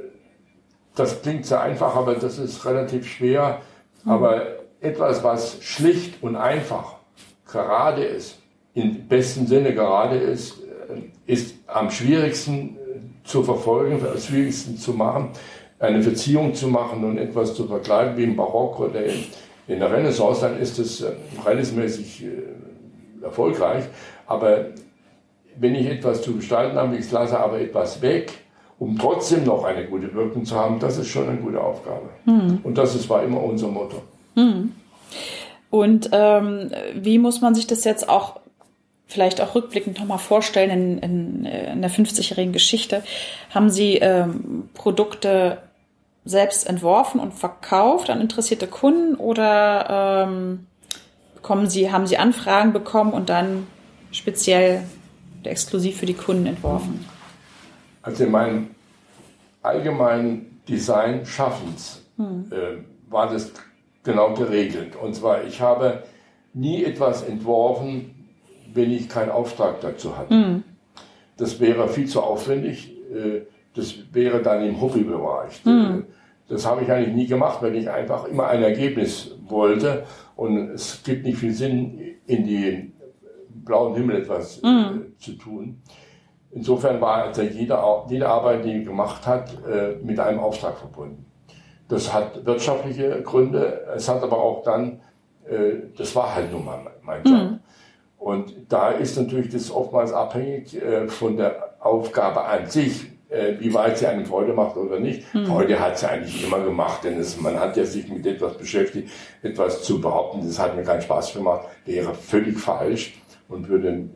das 0.94 1.22
klingt 1.22 1.46
sehr 1.46 1.60
einfach, 1.60 1.96
aber 1.96 2.14
das 2.14 2.38
ist 2.38 2.64
relativ 2.64 3.06
schwer. 3.06 3.62
Aber 4.04 4.42
etwas, 4.80 5.25
was 5.25 5.62
schlicht 5.62 6.22
und 6.22 6.37
einfach 6.37 6.96
gerade 7.50 8.04
ist, 8.04 8.38
im 8.75 9.08
besten 9.08 9.46
Sinne 9.46 9.75
gerade 9.75 10.16
ist, 10.16 10.60
äh, 10.60 11.32
ist 11.32 11.56
am 11.66 11.90
schwierigsten 11.90 12.76
äh, 12.76 13.25
zu 13.25 13.42
verfolgen, 13.42 14.00
am 14.06 14.18
schwierigsten 14.18 14.76
zu 14.76 14.92
machen, 14.92 15.30
eine 15.80 16.02
Verziehung 16.02 16.54
zu 16.54 16.68
machen 16.68 17.02
und 17.04 17.18
etwas 17.18 17.54
zu 17.54 17.66
verkleiden 17.66 18.16
wie 18.16 18.25
im 18.25 18.37
Barock 18.37 18.80
oder 18.80 19.02
in, 19.66 19.80
der 19.80 19.90
Renaissance, 19.90 20.42
dann 20.42 20.60
ist 20.60 20.78
es 20.78 21.00
äh, 21.00 21.12
verhältnismäßig 21.34 22.26
erfolgreich. 23.22 23.84
Aber 24.26 24.66
wenn 25.58 25.75
ich 25.75 25.87
etwas 25.87 26.22
zu 26.22 26.37
gestalten 26.37 26.76
habe, 26.76 26.96
ich 26.96 27.10
lasse 27.10 27.38
aber 27.38 27.60
etwas 27.60 28.02
weg, 28.02 28.32
um 28.78 28.99
trotzdem 28.99 29.44
noch 29.44 29.64
eine 29.64 29.87
gute 29.87 30.12
Wirkung 30.14 30.44
zu 30.44 30.56
haben, 30.56 30.78
das 30.78 30.96
ist 30.96 31.08
schon 31.08 31.28
eine 31.28 31.38
gute 31.38 31.60
Aufgabe. 31.60 32.08
Mhm. 32.25 32.60
Und 32.62 32.78
das 32.78 32.94
ist, 32.94 33.08
war 33.10 33.22
immer 33.22 33.42
unser 33.42 33.68
Motto. 33.68 34.02
Mhm. 34.34 34.72
Und 35.68 36.10
ähm, 36.12 36.70
wie 36.94 37.18
muss 37.18 37.40
man 37.40 37.54
sich 37.54 37.66
das 37.66 37.84
jetzt 37.84 38.08
auch 38.08 38.40
vielleicht 39.06 39.40
auch 39.40 39.54
rückblickend 39.54 39.99
nochmal 39.99 40.18
vorstellen 40.18 40.70
in, 40.70 40.99
in, 40.99 41.44
in 41.44 41.82
der 41.82 41.90
50-jährigen 41.90 42.52
Geschichte? 42.52 43.02
Haben 43.50 43.70
Sie 43.70 43.96
ähm, 43.96 44.68
Produkte 44.75 45.58
selbst 46.25 46.67
entworfen 46.67 47.21
und 47.21 47.33
verkauft 47.33 48.11
an 48.11 48.21
interessierte 48.21 48.67
Kunden 48.67 49.15
oder 49.15 50.27
ähm, 50.29 50.67
bekommen 51.35 51.69
Sie, 51.69 51.91
haben 51.91 52.07
Sie 52.07 52.19
Anfragen 52.19 52.73
bekommen 52.73 53.12
und 53.12 53.31
dann 53.31 53.67
speziell 54.12 54.83
exklusiv 55.45 55.99
für 55.99 56.07
die 56.07 56.15
Kunden 56.15 56.47
entworfen? 56.47 57.05
Also 58.03 58.25
in 58.25 58.31
meinem 58.31 58.71
allgemeinen 59.62 60.61
Design 60.69 61.25
Schaffens 61.25 62.03
hm. 62.17 62.50
äh, 62.50 63.11
war 63.11 63.31
das 63.31 63.53
genau 64.03 64.35
geregelt. 64.35 64.97
Und 64.97 65.15
zwar, 65.15 65.45
ich 65.45 65.61
habe 65.61 66.03
nie 66.53 66.85
etwas 66.85 67.23
entworfen, 67.23 68.15
wenn 68.73 68.91
ich 68.91 69.09
keinen 69.09 69.31
Auftrag 69.31 69.81
dazu 69.81 70.17
hatte. 70.17 70.35
Mhm. 70.35 70.65
Das 71.37 71.61
wäre 71.61 71.89
viel 71.89 72.07
zu 72.07 72.23
aufwendig. 72.23 72.93
Äh, 73.12 73.43
das 73.75 73.95
wäre 74.12 74.43
dann 74.43 74.65
im 74.65 74.81
Hobbybereich. 74.81 75.65
Mhm. 75.65 76.07
Das 76.49 76.67
habe 76.67 76.83
ich 76.83 76.91
eigentlich 76.91 77.15
nie 77.15 77.27
gemacht, 77.27 77.62
weil 77.62 77.77
ich 77.77 77.89
einfach 77.89 78.25
immer 78.25 78.49
ein 78.49 78.62
Ergebnis 78.62 79.37
wollte. 79.47 80.05
Und 80.35 80.71
es 80.71 81.03
gibt 81.05 81.25
nicht 81.25 81.39
viel 81.39 81.53
Sinn, 81.53 82.17
in 82.27 82.45
die 82.45 82.93
blauen 83.65 83.95
Himmel 83.95 84.17
etwas 84.17 84.61
mhm. 84.62 85.12
zu 85.19 85.33
tun. 85.35 85.81
Insofern 86.50 87.00
war 87.00 87.25
also 87.25 87.43
jede, 87.43 87.79
jede 88.09 88.29
Arbeit, 88.29 88.65
die 88.65 88.73
er 88.73 88.81
gemacht 88.81 89.25
hat, 89.27 89.57
mit 90.03 90.19
einem 90.19 90.41
Auftrag 90.41 90.79
verbunden. 90.79 91.25
Das 91.89 92.12
hat 92.12 92.45
wirtschaftliche 92.45 93.23
Gründe, 93.23 93.87
es 93.95 94.09
hat 94.09 94.23
aber 94.23 94.39
auch 94.43 94.65
dann, 94.65 95.00
das 95.97 96.17
war 96.17 96.35
halt 96.35 96.50
nun 96.50 96.65
mal 96.65 96.81
mein 97.03 97.23
Job. 97.23 97.35
Mhm. 97.35 97.61
Und 98.19 98.55
da 98.69 98.91
ist 98.91 99.17
natürlich 99.17 99.50
das 99.50 99.71
oftmals 99.71 100.12
abhängig 100.12 100.77
von 101.07 101.37
der 101.37 101.77
Aufgabe 101.79 102.45
an 102.45 102.67
sich 102.67 103.10
äh, 103.30 103.54
wie 103.58 103.72
weit 103.72 103.99
sie 103.99 104.06
einem 104.06 104.26
Freude 104.26 104.52
macht 104.52 104.76
oder 104.76 105.00
nicht. 105.00 105.32
Mhm. 105.34 105.46
Freude 105.46 105.80
hat 105.80 105.99
sie 105.99 106.08
eigentlich 106.08 106.44
immer 106.44 106.60
gemacht, 106.60 107.04
denn 107.04 107.18
es, 107.18 107.40
man 107.40 107.58
hat 107.58 107.76
ja 107.76 107.84
sich 107.84 108.08
mit 108.08 108.26
etwas 108.26 108.58
beschäftigt, 108.58 109.08
etwas 109.42 109.82
zu 109.82 110.00
behaupten, 110.00 110.46
das 110.46 110.58
hat 110.58 110.76
mir 110.76 110.82
keinen 110.82 111.02
Spaß 111.02 111.34
gemacht, 111.34 111.66
wäre 111.84 112.14
völlig 112.14 112.58
falsch 112.58 113.14
und 113.49 113.68
würde 113.68 114.08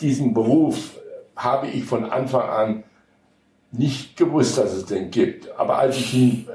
diesen 0.00 0.34
Beruf 0.34 0.98
habe 1.36 1.66
ich 1.66 1.84
von 1.84 2.04
Anfang 2.04 2.48
an 2.48 2.84
nicht 3.72 4.16
gewusst, 4.16 4.58
dass 4.58 4.72
es 4.72 4.86
den 4.86 5.10
gibt. 5.10 5.48
Aber 5.58 5.78
als 5.78 5.96
ich 5.96 6.14
ihn, 6.14 6.46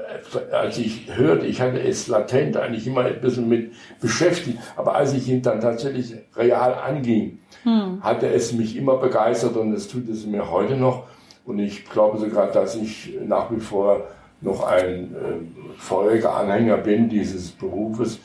als 0.52 0.78
ich 0.78 1.14
hörte, 1.14 1.46
ich 1.46 1.60
hatte 1.60 1.80
es 1.80 2.08
latent 2.08 2.56
eigentlich 2.56 2.86
immer 2.86 3.04
ein 3.04 3.20
bisschen 3.20 3.48
mit 3.48 3.72
beschäftigt, 4.00 4.58
aber 4.76 4.94
als 4.94 5.12
ich 5.12 5.28
ihn 5.28 5.42
dann 5.42 5.60
tatsächlich 5.60 6.14
real 6.34 6.74
anging, 6.74 7.38
hm. 7.62 8.02
hatte 8.02 8.28
es 8.28 8.52
mich 8.52 8.76
immer 8.76 8.96
begeistert 8.96 9.56
und 9.56 9.72
es 9.74 9.88
tut 9.88 10.08
es 10.08 10.26
mir 10.26 10.50
heute 10.50 10.76
noch. 10.76 11.04
Und 11.50 11.58
ich 11.58 11.84
glaube 11.84 12.18
sogar, 12.18 12.46
dass 12.46 12.76
ich 12.76 13.12
nach 13.26 13.50
wie 13.50 13.58
vor 13.58 14.04
noch 14.40 14.62
ein 14.62 15.14
äh, 15.14 15.78
feuriger 15.78 16.36
Anhänger 16.36 16.76
bin 16.76 17.08
dieses 17.08 17.50
Berufes. 17.50 18.20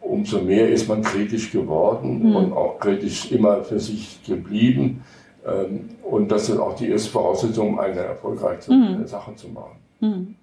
Umso 0.00 0.40
mehr 0.40 0.70
ist 0.70 0.88
man 0.88 1.02
kritisch 1.02 1.52
geworden 1.52 2.30
mhm. 2.30 2.36
und 2.36 2.52
auch 2.54 2.78
kritisch 2.78 3.30
immer 3.30 3.62
für 3.64 3.78
sich 3.78 4.24
geblieben. 4.24 5.04
Ähm, 5.46 5.90
und 6.02 6.32
das 6.32 6.48
ist 6.48 6.58
auch 6.58 6.74
die 6.74 6.88
erste 6.88 7.10
Voraussetzung, 7.10 7.78
eine 7.78 8.00
erfolgreiche 8.00 8.72
mhm. 8.72 9.06
Sache 9.06 9.36
zu 9.36 9.48
machen. 9.48 9.76
Mhm. 10.00 10.34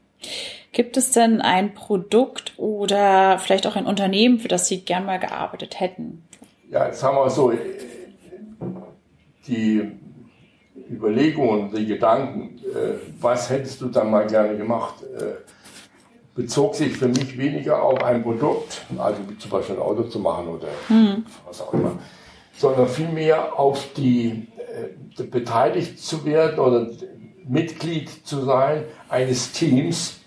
Gibt 0.72 0.96
es 0.96 1.12
denn 1.12 1.42
ein 1.42 1.74
Produkt 1.74 2.54
oder 2.58 3.40
vielleicht 3.40 3.66
auch 3.66 3.76
ein 3.76 3.88
Unternehmen, 3.88 4.38
für 4.38 4.48
das 4.48 4.68
Sie 4.68 4.82
gern 4.82 5.06
mal 5.06 5.18
gearbeitet 5.18 5.80
hätten? 5.80 6.24
Ja, 6.70 6.94
sagen 6.94 7.16
wir 7.16 7.24
mal 7.24 7.30
so, 7.32 7.52
die 9.48 9.92
Überlegungen, 10.90 11.74
die 11.74 11.86
Gedanken, 11.86 12.60
äh, 12.60 12.94
was 13.20 13.50
hättest 13.50 13.82
du 13.82 13.88
dann 13.88 14.12
mal 14.12 14.28
gerne 14.28 14.58
gemacht, 14.58 14.96
äh, 15.04 15.36
bezog 16.36 16.76
sich 16.76 16.96
für 16.96 17.08
mich 17.08 17.38
weniger 17.38 17.82
auf 17.82 18.04
ein 18.04 18.22
Produkt, 18.22 18.86
also 18.98 19.20
wie 19.28 19.38
zum 19.38 19.52
Beispiel 19.52 19.76
ein 19.76 19.82
Auto 19.82 20.04
zu 20.04 20.20
machen 20.20 20.48
oder 20.48 20.68
mhm. 20.88 21.26
was 21.46 21.62
auch 21.62 21.74
immer, 21.74 21.94
sondern 22.56 22.88
vielmehr 22.88 23.60
auf 23.60 23.94
die 23.96 24.48
äh, 25.18 25.24
beteiligt 25.24 26.00
zu 26.00 26.24
werden 26.26 26.60
oder 26.60 26.88
Mitglied 27.48 28.10
zu 28.26 28.42
sein 28.42 28.84
eines 29.10 29.52
Teams, 29.52 30.20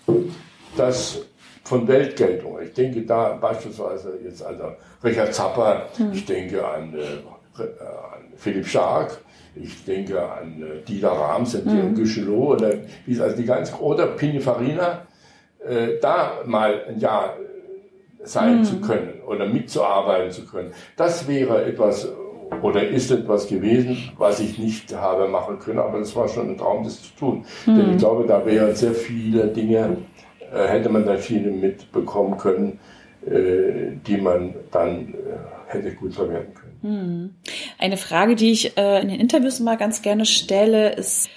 das 0.75 1.21
von 1.63 1.87
Weltgeltung. 1.87 2.59
Ich 2.61 2.73
denke 2.73 3.03
da 3.03 3.37
beispielsweise 3.39 4.19
jetzt 4.23 4.43
an 4.43 4.59
Richard 5.03 5.33
Zapper, 5.33 5.87
mhm. 5.97 6.11
ich 6.11 6.25
denke 6.25 6.67
an, 6.67 6.93
äh, 6.93 7.61
an 7.61 8.33
Philipp 8.35 8.67
Stark, 8.67 9.21
ich 9.55 9.83
denke 9.85 10.21
an 10.21 10.61
äh, 10.61 10.85
Dieter 10.87 11.11
Rams, 11.11 11.53
mhm. 11.63 11.95
Güchelot 11.95 12.61
oder 12.61 12.73
wie 13.05 13.19
also 13.19 13.35
die 13.35 13.45
ganze, 13.45 13.75
oder 13.81 14.07
Pininfarina, 14.07 15.05
äh, 15.65 15.99
da 16.01 16.39
mal 16.45 16.85
ein 16.87 16.99
Jahr 16.99 17.35
sein 18.23 18.59
mhm. 18.59 18.63
zu 18.63 18.81
können 18.81 19.21
oder 19.27 19.45
mitzuarbeiten 19.47 20.31
zu 20.31 20.45
können. 20.45 20.71
Das 20.95 21.27
wäre 21.27 21.65
etwas 21.65 22.07
oder 22.61 22.87
ist 22.87 23.09
etwas 23.11 23.47
gewesen, 23.47 24.11
was 24.17 24.39
ich 24.39 24.59
nicht 24.59 24.93
habe 24.93 25.27
machen 25.27 25.59
können, 25.59 25.79
aber 25.79 25.99
das 25.99 26.15
war 26.15 26.27
schon 26.27 26.49
ein 26.49 26.57
Traum, 26.57 26.83
das 26.83 27.01
zu 27.01 27.15
tun. 27.17 27.45
Mhm. 27.65 27.75
Denn 27.75 27.91
ich 27.91 27.97
glaube, 27.97 28.27
da 28.27 28.45
wären 28.45 28.75
sehr 28.75 28.93
viele 28.93 29.47
Dinge, 29.47 29.97
äh, 30.53 30.67
hätte 30.67 30.89
man 30.89 31.05
da 31.05 31.15
viele 31.15 31.49
mitbekommen 31.49 32.37
können, 32.37 32.79
äh, 33.25 33.95
die 34.05 34.17
man 34.17 34.53
dann 34.71 35.13
äh, 35.13 35.13
hätte 35.67 35.91
gut 35.93 36.13
verwerten 36.13 36.53
können. 36.53 36.70
Hm. 36.81 37.35
Eine 37.77 37.97
Frage, 37.97 38.35
die 38.35 38.51
ich 38.51 38.77
äh, 38.77 39.01
in 39.01 39.09
den 39.09 39.19
Interviews 39.19 39.59
immer 39.59 39.77
ganz 39.77 40.01
gerne 40.01 40.25
stelle, 40.25 40.93
ist 40.93 41.29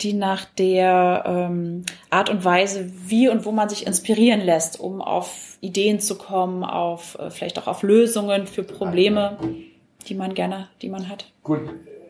die 0.00 0.14
nach 0.14 0.44
der 0.44 1.24
ähm, 1.26 1.84
Art 2.10 2.30
und 2.30 2.44
Weise, 2.44 2.90
wie 3.06 3.28
und 3.28 3.44
wo 3.44 3.52
man 3.52 3.68
sich 3.68 3.86
inspirieren 3.86 4.40
lässt, 4.40 4.80
um 4.80 5.00
auf 5.00 5.56
Ideen 5.60 6.00
zu 6.00 6.16
kommen, 6.16 6.64
auf 6.64 7.16
äh, 7.18 7.30
vielleicht 7.30 7.58
auch 7.58 7.66
auf 7.66 7.82
Lösungen 7.82 8.46
für 8.46 8.62
Probleme, 8.62 9.38
die 10.08 10.14
man 10.14 10.34
gerne, 10.34 10.68
die 10.80 10.88
man 10.88 11.08
hat. 11.08 11.30
Gut, 11.42 11.60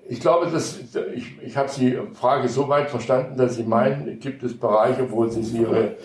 ich 0.09 0.21
glaube, 0.21 0.51
dass 0.51 0.79
ich, 1.15 1.39
ich 1.45 1.57
habe 1.57 1.71
die 1.79 1.99
Frage 2.15 2.49
so 2.49 2.69
weit 2.69 2.91
verstanden, 2.91 3.37
dass 3.37 3.57
Sie 3.57 3.65
meinen, 3.65 4.19
gibt 4.21 4.43
es 4.43 4.59
Bereiche, 4.59 5.11
wo 5.11 5.27
Sie 5.27 5.41
Ihre 5.59 5.97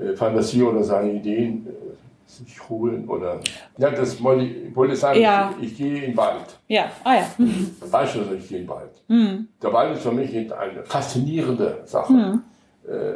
äh, 0.00 0.14
Fantasie 0.16 0.62
oder 0.62 0.82
seine 0.82 1.12
Ideen 1.12 1.66
äh, 1.66 1.89
sich 2.30 2.68
holen 2.68 3.08
oder. 3.08 3.40
Ja, 3.76 3.90
das 3.90 4.22
wollte 4.22 4.44
ich, 4.44 4.76
wollte 4.76 4.96
sagen, 4.96 5.20
ja. 5.20 5.52
ich, 5.60 5.72
ich, 5.72 5.78
gehe 5.78 5.94
in 5.96 6.00
den 6.02 6.16
Wald. 6.16 6.58
Ja, 6.68 6.90
ah 7.04 7.16
ja. 7.16 7.26
Mhm. 7.38 7.74
Beispielsweise, 7.90 8.36
ich 8.36 8.48
gehe 8.48 8.58
in 8.58 8.64
den 8.64 8.70
Wald. 8.70 9.02
Mhm. 9.08 9.48
Der 9.62 9.72
Wald 9.72 9.96
ist 9.96 10.02
für 10.02 10.12
mich 10.12 10.34
eine 10.36 10.84
faszinierende 10.84 11.82
Sache. 11.84 12.12
Mhm. 12.12 12.42
Äh, 12.88 13.14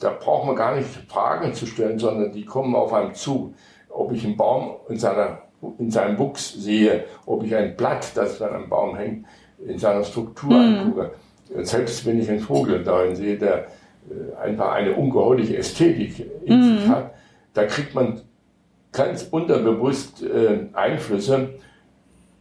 da 0.00 0.10
braucht 0.10 0.46
man 0.46 0.56
gar 0.56 0.76
nicht 0.76 0.88
Fragen 1.08 1.52
zu 1.54 1.66
stellen, 1.66 1.98
sondern 1.98 2.32
die 2.32 2.44
kommen 2.44 2.74
auf 2.74 2.92
einem 2.92 3.14
zu. 3.14 3.54
Ob 3.88 4.12
ich 4.12 4.24
einen 4.24 4.36
Baum 4.36 4.76
in, 4.88 4.98
seiner, 4.98 5.42
in 5.78 5.90
seinem 5.90 6.18
Wuchs 6.18 6.54
sehe, 6.54 7.04
ob 7.26 7.44
ich 7.44 7.54
ein 7.54 7.76
Blatt, 7.76 8.12
das 8.14 8.40
an 8.40 8.54
einem 8.54 8.68
Baum 8.68 8.96
hängt, 8.96 9.26
in 9.64 9.78
seiner 9.78 10.04
Struktur 10.04 10.54
mhm. 10.54 10.78
angucke. 10.78 11.10
Selbst 11.62 12.06
wenn 12.06 12.18
ich 12.18 12.30
einen 12.30 12.40
Vogel 12.40 12.82
darin 12.82 13.14
sehe, 13.14 13.36
der 13.36 13.66
äh, 14.08 14.36
einfach 14.42 14.72
eine 14.72 14.94
ungeheuerliche 14.94 15.58
Ästhetik 15.58 16.26
in 16.44 16.62
sich 16.62 16.86
mhm. 16.86 16.90
hat, 16.90 17.14
da 17.54 17.64
kriegt 17.64 17.94
man 17.94 18.22
ganz 18.92 19.26
unterbewusst 19.30 20.22
äh, 20.22 20.66
Einflüsse 20.72 21.54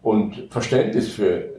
und 0.02 0.48
Verständnis 0.50 1.10
für, 1.10 1.36
äh, 1.36 1.50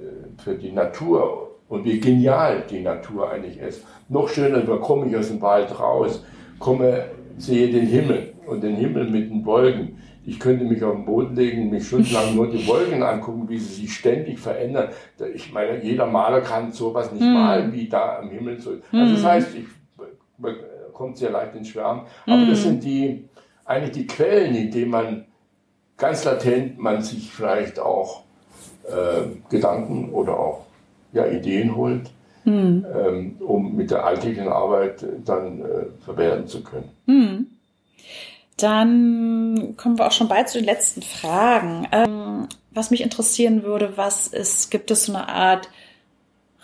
für 0.43 0.55
die 0.55 0.73
Natur 0.73 1.57
und 1.69 1.85
wie 1.85 1.99
genial 1.99 2.65
die 2.69 2.81
Natur 2.81 3.31
eigentlich 3.31 3.59
ist. 3.59 3.85
Noch 4.09 4.29
schöner, 4.29 4.61
da 4.61 4.77
komme 4.77 5.09
ich 5.09 5.17
aus 5.17 5.29
dem 5.29 5.41
Wald 5.41 5.79
raus, 5.79 6.25
komme, 6.59 7.07
sehe 7.39 7.71
den 7.71 7.87
Himmel 7.87 8.35
und 8.47 8.63
den 8.63 8.77
Himmel 8.77 9.09
mit 9.09 9.31
den 9.31 9.45
Wolken. 9.47 9.97
Ich 10.25 10.39
könnte 10.39 10.65
mich 10.65 10.85
auf 10.85 10.95
den 10.95 11.05
Boden 11.05 11.35
legen, 11.35 11.71
mich 11.71 11.87
stundenlang 11.87 12.37
nur 12.37 12.49
die 12.49 12.65
Wolken 12.69 13.03
angucken, 13.03 13.49
wie 13.49 13.59
sie 13.59 13.83
sich 13.83 13.93
ständig 13.93 14.39
verändern. 14.39 14.91
Ich 15.35 15.53
meine, 15.53 15.83
jeder 15.83 16.07
Maler 16.07 16.43
kann 16.43 16.71
sowas 16.71 17.11
nicht 17.11 17.25
mm. 17.25 17.33
malen, 17.33 17.73
wie 17.73 17.89
da 17.89 18.19
am 18.19 18.31
Himmel 18.31 18.61
so. 18.61 18.71
Also 18.93 19.15
das 19.15 19.23
hm. 19.23 19.25
heißt, 19.25 19.57
ich 19.57 19.65
kommt 20.93 21.17
sehr 21.17 21.31
leicht 21.31 21.57
ins 21.57 21.69
Schwärmen. 21.69 22.03
Aber 22.27 22.37
mm. 22.37 22.49
das 22.51 22.65
hm. 22.65 22.71
sind 22.71 22.85
die, 22.85 23.25
eigentlich 23.65 23.93
die 23.93 24.07
Quellen, 24.07 24.55
in 24.55 24.71
denen 24.71 24.91
man 24.91 25.27
ganz 25.97 26.25
latent 26.25 26.79
man 26.79 27.03
sich 27.03 27.31
vielleicht 27.31 27.79
auch 27.79 28.23
äh, 28.85 29.29
Gedanken 29.49 30.11
oder 30.13 30.39
auch 30.39 30.67
ja, 31.13 31.27
Ideen 31.27 31.77
holt, 31.77 32.11
mhm. 32.45 32.85
ähm, 32.93 33.37
um 33.41 33.77
mit 33.77 33.91
der 33.91 34.05
alltäglichen 34.05 34.49
Arbeit 34.49 35.05
dann 35.25 35.61
äh, 35.61 36.05
verwerten 36.05 36.49
zu 36.49 36.63
können. 36.63 36.91
Mhm. 37.07 37.47
Dann 38.57 39.75
kommen 39.77 39.99
wir 39.99 40.07
auch 40.07 40.13
schon 40.13 40.29
bald 40.29 40.49
zu 40.49 40.59
den 40.59 40.67
letzten 40.67 41.03
Fragen. 41.03 41.87
Ähm, 41.93 42.49
was 42.71 42.91
mich 42.91 43.03
interessieren 43.03 43.63
würde, 43.63 43.97
was 43.97 44.27
ist, 44.29 44.71
gibt 44.71 44.91
es 44.91 45.07
so 45.07 45.15
eine 45.15 45.29
Art 45.29 45.69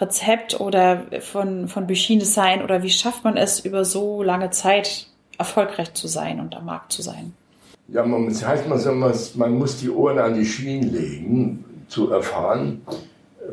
Rezept 0.01 0.61
oder 0.61 1.07
von, 1.21 1.69
von 1.69 1.87
Büchin 1.87 2.19
Design 2.19 2.63
oder 2.63 2.83
wie 2.83 2.91
schafft 2.91 3.25
man 3.25 3.37
es 3.37 3.61
über 3.61 3.85
so 3.85 4.23
lange 4.23 4.51
Zeit 4.51 5.09
erfolgreich 5.39 5.95
zu 5.95 6.09
sein 6.09 6.41
und 6.41 6.55
am 6.55 6.67
Markt 6.67 6.93
zu 6.93 7.03
sein? 7.03 7.33
Ja, 7.89 8.05
man, 8.05 8.29
das 8.29 8.45
heißt, 8.45 8.69
man, 8.69 9.15
man 9.35 9.59
muss 9.59 9.79
die 9.79 9.89
Ohren 9.89 10.19
an 10.19 10.35
die 10.35 10.45
Schienen 10.45 10.93
legen, 10.93 11.65
zu 11.89 12.11
erfahren, 12.11 12.83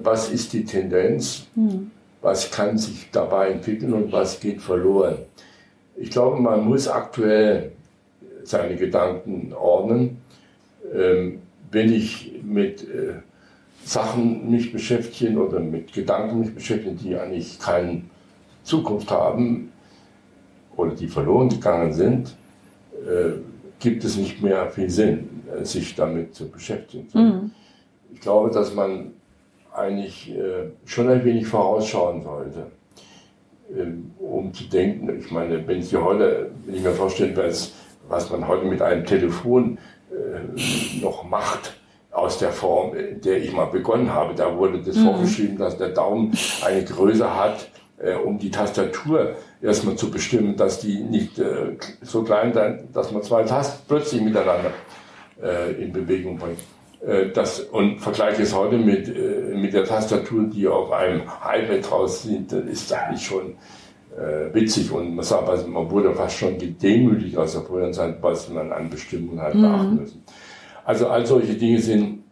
was 0.02 0.30
ist 0.30 0.52
die 0.52 0.66
Tendenz, 0.66 1.48
mhm. 1.56 1.92
was 2.22 2.52
kann 2.52 2.78
sich 2.78 3.08
dabei 3.12 3.52
entwickeln 3.52 3.94
und 3.94 4.12
was 4.12 4.40
geht 4.40 4.62
verloren. 4.62 5.20
Ich 5.96 6.10
glaube, 6.10 6.42
man 6.42 6.66
muss 6.66 6.90
aktuell 6.90 7.72
seine 8.44 8.76
Gedanken 8.76 9.54
ordnen. 9.54 10.22
Ähm, 10.94 11.40
wenn 11.72 11.92
ich 11.92 12.34
mit 12.44 12.84
äh, 12.84 13.16
Sachen 13.84 14.50
mich 14.50 14.72
beschäftige 14.72 15.38
oder 15.38 15.60
mit 15.60 15.94
Gedanken 15.94 16.42
mich 16.42 16.54
beschäftige, 16.54 16.96
die 16.96 17.16
eigentlich 17.16 17.60
keine 17.60 18.02
Zukunft 18.64 19.12
haben, 19.12 19.72
oder 20.78 20.92
die 20.92 21.08
verloren 21.08 21.50
gegangen 21.50 21.94
sind, 21.94 22.36
äh, 22.94 23.40
gibt 23.80 24.04
es 24.04 24.18
nicht 24.18 24.42
mehr 24.42 24.70
viel 24.70 24.90
Sinn, 24.90 25.44
äh, 25.54 25.66
sich 25.66 25.96
damit 25.96 26.36
zu 26.36 26.50
beschäftigen. 26.50 27.08
Mhm. 27.14 27.52
Ich 28.14 28.22
glaube, 28.22 28.50
dass 28.50 28.74
man 28.74 29.14
eigentlich 29.74 30.32
äh, 30.32 30.70
schon 30.86 31.10
ein 31.10 31.24
wenig 31.26 31.48
vorausschauen 31.48 32.24
sollte, 32.24 32.68
ähm, 33.76 34.12
um 34.20 34.54
zu 34.54 34.66
denken, 34.66 35.20
ich 35.20 35.32
meine, 35.32 35.68
wenn 35.68 35.80
ich 35.80 35.94
heute, 35.96 36.52
wenn 36.66 36.76
ich 36.76 36.84
mir 36.84 36.92
vorstelle, 36.92 37.36
was, 37.36 37.74
was 38.08 38.30
man 38.30 38.48
heute 38.48 38.66
mit 38.66 38.82
einem 38.82 39.06
Telefon 39.06 39.78
äh, 40.12 41.02
noch 41.02 41.28
macht, 41.28 41.76
aus 42.16 42.38
der 42.38 42.52
Form, 42.52 42.94
der 43.24 43.44
ich 43.44 43.52
mal 43.52 43.66
begonnen 43.66 44.14
habe. 44.14 44.34
Da 44.36 44.56
wurde 44.58 44.82
das 44.82 44.96
mhm. 44.96 45.06
vorgeschrieben, 45.06 45.58
dass 45.58 45.78
der 45.78 45.90
Daumen 45.90 46.32
eine 46.66 46.84
Größe 46.84 47.36
hat, 47.36 47.70
äh, 47.98 48.14
um 48.14 48.40
die 48.40 48.52
Tastatur 48.52 49.36
erstmal 49.66 49.96
zu 49.96 50.10
bestimmen, 50.10 50.56
dass 50.56 50.80
die 50.80 51.00
nicht 51.00 51.40
äh, 51.40 51.78
so 52.02 52.24
klein 52.24 52.54
sein, 52.54 52.88
dass 52.94 53.12
man 53.12 53.24
zwei 53.24 53.44
Tasten 53.44 53.84
plötzlich 53.88 54.22
miteinander 54.22 54.72
äh, 55.42 55.74
in 55.82 55.92
Bewegung 55.92 56.38
bringt. 56.38 56.60
Äh, 57.06 57.32
das, 57.34 57.60
und 57.60 58.00
vergleiche 58.00 58.44
es 58.44 58.56
heute 58.56 58.78
mit, 58.78 59.08
äh, 59.08 59.56
mit 59.56 59.74
der 59.74 59.86
Tastatur, 59.86 60.44
die 60.46 60.68
auf 60.68 60.92
einem 60.92 61.22
iPad 61.22 61.90
draus 61.90 62.24
sind, 62.24 62.52
das 62.52 62.66
ist 62.66 62.94
eigentlich 62.94 63.26
schon 63.26 63.56
äh, 64.18 64.54
witzig 64.54 64.92
und 64.92 65.16
man 65.16 65.26
sagt, 65.26 65.50
also 65.50 65.68
man 65.68 65.90
wurde 65.92 66.14
fast 66.14 66.38
schon 66.38 66.58
gedemütigt 66.58 67.38
aus 67.38 67.54
der 67.54 67.64
früheren 67.64 67.94
Zeit, 67.94 68.18
was 68.22 68.50
man 68.50 68.72
an 68.72 68.90
Bestimmungen 68.90 69.42
hat 69.42 69.56
mhm. 69.56 69.62
beachten 69.62 69.96
müssen. 69.96 70.24
Also 70.86 71.08
all 71.08 71.26
solche 71.26 71.56
Dinge 71.56 71.80
sind 71.80 72.24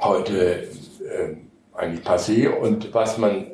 heute 0.00 0.64
äh, 0.64 1.34
eigentlich 1.74 2.04
passé 2.04 2.48
und 2.48 2.92
was 2.92 3.18
man, 3.18 3.46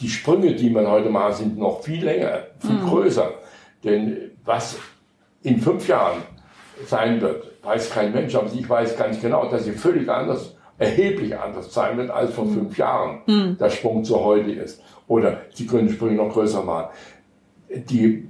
die 0.00 0.08
Sprünge, 0.08 0.54
die 0.54 0.70
man 0.70 0.86
heute 0.86 1.10
macht, 1.10 1.36
sind 1.36 1.58
noch 1.58 1.82
viel 1.82 2.04
länger, 2.04 2.46
viel 2.58 2.70
mhm. 2.70 2.86
größer. 2.88 3.30
Denn 3.84 4.30
was 4.44 4.78
in 5.42 5.60
fünf 5.60 5.88
Jahren 5.88 6.22
sein 6.86 7.20
wird, 7.20 7.44
weiß 7.62 7.90
kein 7.90 8.12
Mensch, 8.12 8.34
aber 8.34 8.50
ich 8.52 8.68
weiß 8.68 8.96
ganz 8.96 9.20
genau, 9.20 9.50
dass 9.50 9.64
sie 9.64 9.72
völlig 9.72 10.08
anders, 10.08 10.56
erheblich 10.78 11.36
anders 11.36 11.72
sein 11.72 11.98
wird 11.98 12.10
als 12.10 12.32
vor 12.32 12.46
mhm. 12.46 12.54
fünf 12.54 12.78
Jahren 12.78 13.20
mhm. 13.26 13.58
der 13.58 13.70
Sprung 13.70 14.04
zu 14.04 14.20
heute 14.20 14.50
ist. 14.52 14.82
Oder 15.06 15.42
sie 15.52 15.66
können 15.66 15.88
die 15.88 15.94
Sprünge 15.94 16.16
noch 16.16 16.32
größer 16.32 16.62
machen. 16.62 16.88
Die, 17.68 18.28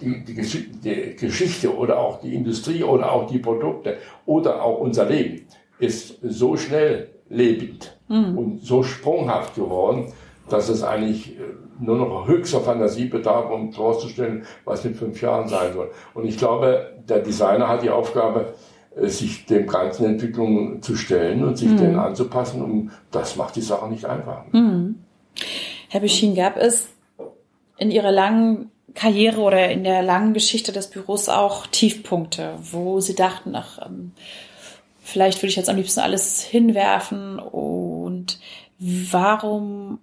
die, 0.00 0.24
die, 0.24 0.34
die, 0.34 1.16
Geschichte 1.16 1.74
oder 1.74 1.98
auch 1.98 2.20
die 2.20 2.34
Industrie 2.34 2.82
oder 2.82 3.10
auch 3.10 3.26
die 3.26 3.38
Produkte 3.38 3.96
oder 4.26 4.62
auch 4.62 4.78
unser 4.78 5.06
Leben 5.06 5.46
ist 5.78 6.18
so 6.22 6.56
schnell 6.56 7.08
lebend 7.28 7.96
mhm. 8.08 8.38
und 8.38 8.62
so 8.62 8.82
sprunghaft 8.82 9.54
geworden, 9.54 10.12
dass 10.48 10.68
es 10.68 10.82
eigentlich 10.82 11.38
äh, 11.38 11.42
nur 11.78 11.96
noch 11.96 12.26
höchster 12.26 12.60
Fantasie 12.60 13.06
bedarf, 13.06 13.50
um 13.50 13.72
vorzustellen, 13.72 14.44
was 14.64 14.84
in 14.84 14.94
fünf 14.94 15.20
Jahren 15.20 15.48
sein 15.48 15.72
soll. 15.74 15.90
Und 16.14 16.26
ich 16.26 16.38
glaube, 16.38 16.94
der 17.08 17.20
Designer 17.20 17.68
hat 17.68 17.82
die 17.82 17.90
Aufgabe, 17.90 18.54
äh, 18.96 19.08
sich 19.08 19.46
dem 19.46 19.66
ganzen 19.66 20.06
Entwicklungen 20.06 20.82
zu 20.82 20.96
stellen 20.96 21.44
und 21.44 21.58
sich 21.58 21.68
mhm. 21.68 21.76
denen 21.78 21.98
anzupassen. 21.98 22.62
Und 22.62 22.90
das 23.10 23.36
macht 23.36 23.56
die 23.56 23.62
Sache 23.62 23.88
nicht 23.88 24.04
einfach. 24.04 24.44
Mhm. 24.52 24.96
Herr 25.88 26.00
Beschien, 26.00 26.34
gab 26.34 26.56
es 26.56 26.88
in 27.78 27.90
Ihrer 27.90 28.12
langen 28.12 28.70
Karriere 28.94 29.40
oder 29.40 29.70
in 29.70 29.84
der 29.84 30.02
langen 30.02 30.32
Geschichte 30.32 30.72
des 30.72 30.88
Büros 30.88 31.28
auch 31.28 31.66
Tiefpunkte, 31.66 32.54
wo 32.72 33.00
Sie 33.00 33.14
dachten, 33.14 33.54
ach, 33.54 33.78
ähm, 33.86 34.12
vielleicht 35.02 35.42
würde 35.42 35.50
ich 35.50 35.56
jetzt 35.56 35.68
am 35.68 35.76
liebsten 35.76 36.00
alles 36.00 36.42
hinwerfen 36.42 37.38
und 37.38 38.38
warum 38.78 39.98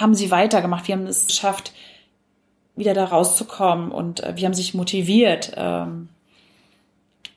haben 0.00 0.14
Sie 0.14 0.30
weitergemacht? 0.30 0.88
Wie 0.88 0.92
haben 0.92 1.06
es 1.06 1.26
geschafft, 1.26 1.72
wieder 2.76 2.94
da 2.94 3.04
rauszukommen 3.04 3.90
und 3.92 4.22
äh, 4.22 4.32
wie 4.36 4.44
haben 4.44 4.54
sich 4.54 4.74
motiviert? 4.74 5.52
Ähm, 5.56 6.08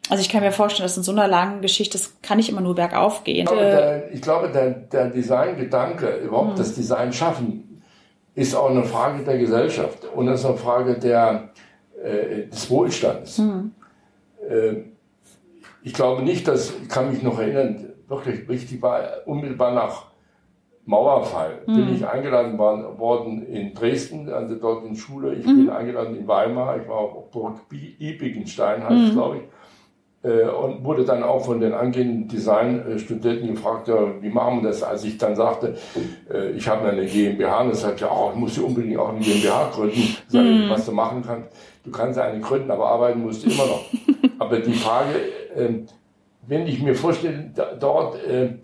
also 0.09 0.21
ich 0.21 0.29
kann 0.29 0.41
mir 0.41 0.51
vorstellen, 0.51 0.85
dass 0.85 0.97
in 0.97 1.03
so 1.03 1.11
einer 1.11 1.27
langen 1.27 1.61
Geschichte, 1.61 1.97
das 1.97 2.21
kann 2.21 2.37
nicht 2.37 2.49
immer 2.49 2.61
nur 2.61 2.75
bergauf 2.75 3.23
gehen. 3.23 3.45
Ich 3.45 3.45
glaube, 3.45 3.61
der, 3.61 4.13
ich 4.13 4.21
glaube, 4.21 4.49
der, 4.49 4.69
der 4.69 5.09
Designgedanke, 5.09 6.17
überhaupt 6.17 6.53
mhm. 6.53 6.57
das 6.57 6.75
Design 6.75 7.11
schaffen, 7.11 7.81
ist 8.35 8.53
auch 8.55 8.69
eine 8.69 8.83
Frage 8.83 9.23
der 9.23 9.37
Gesellschaft 9.37 10.05
und 10.13 10.27
das 10.27 10.41
ist 10.41 10.45
eine 10.45 10.57
Frage 10.57 10.99
der, 10.99 11.49
äh, 12.03 12.47
des 12.47 12.69
Wohlstands. 12.69 13.39
Mhm. 13.39 13.71
Äh, 14.47 14.75
ich 15.83 15.93
glaube 15.93 16.23
nicht, 16.23 16.47
dass, 16.47 16.73
ich 16.81 16.89
kann 16.89 17.11
mich 17.11 17.23
noch 17.23 17.39
erinnern, 17.39 17.93
wirklich 18.07 18.47
richtig 18.47 18.81
war, 18.81 19.07
unmittelbar 19.25 19.73
nach 19.73 20.05
Mauerfall 20.85 21.61
mhm. 21.65 21.75
bin 21.75 21.95
ich 21.95 22.07
eingeladen 22.07 22.57
worden 22.57 23.45
in 23.47 23.73
Dresden, 23.73 24.29
also 24.29 24.55
dort 24.55 24.85
in 24.85 24.95
Schule. 24.95 25.33
Ich 25.33 25.45
mhm. 25.45 25.65
bin 25.65 25.69
eingeladen 25.69 26.15
in 26.15 26.27
Weimar, 26.27 26.77
ich 26.77 26.87
war 26.87 26.99
auf 26.99 27.31
Burg 27.31 27.59
Ibigenstein, 27.71 28.83
heißt 28.83 29.11
mhm. 29.11 29.11
glaube 29.11 29.37
ich. 29.37 30.29
Äh, 30.29 30.47
und 30.47 30.83
wurde 30.83 31.03
dann 31.03 31.23
auch 31.23 31.43
von 31.43 31.59
den 31.59 31.73
angehenden 31.73 32.27
Designstudenten 32.27 33.55
gefragt, 33.55 33.87
ja, 33.87 34.21
wie 34.21 34.29
machen 34.29 34.61
wir 34.61 34.69
das? 34.69 34.83
Als 34.83 35.03
ich 35.03 35.17
dann 35.17 35.35
sagte, 35.35 35.75
äh, 36.31 36.51
ich 36.51 36.67
habe 36.67 36.87
eine 36.87 37.05
GmbH, 37.05 37.61
und 37.61 37.69
er 37.69 37.75
sagte, 37.75 38.07
oh, 38.11 38.31
ich 38.33 38.39
muss 38.39 38.57
unbedingt 38.57 38.97
auch 38.97 39.09
eine 39.09 39.19
GmbH 39.19 39.71
gründen. 39.73 40.17
Sag 40.27 40.45
ich, 40.45 40.65
mhm. 40.65 40.69
was 40.69 40.85
du 40.85 40.91
machen 40.91 41.23
kannst. 41.25 41.49
Du 41.83 41.91
kannst 41.91 42.19
eine 42.19 42.39
gründen, 42.39 42.69
aber 42.69 42.87
arbeiten 42.87 43.21
musst 43.21 43.45
du 43.45 43.49
immer 43.49 43.65
noch. 43.65 43.85
aber 44.39 44.59
die 44.59 44.73
Frage, 44.73 45.13
ähm, 45.55 45.85
wenn 46.47 46.67
ich 46.67 46.81
mir 46.81 46.95
vorstelle, 46.95 47.51
dort 47.79 48.23
äh, 48.27 48.55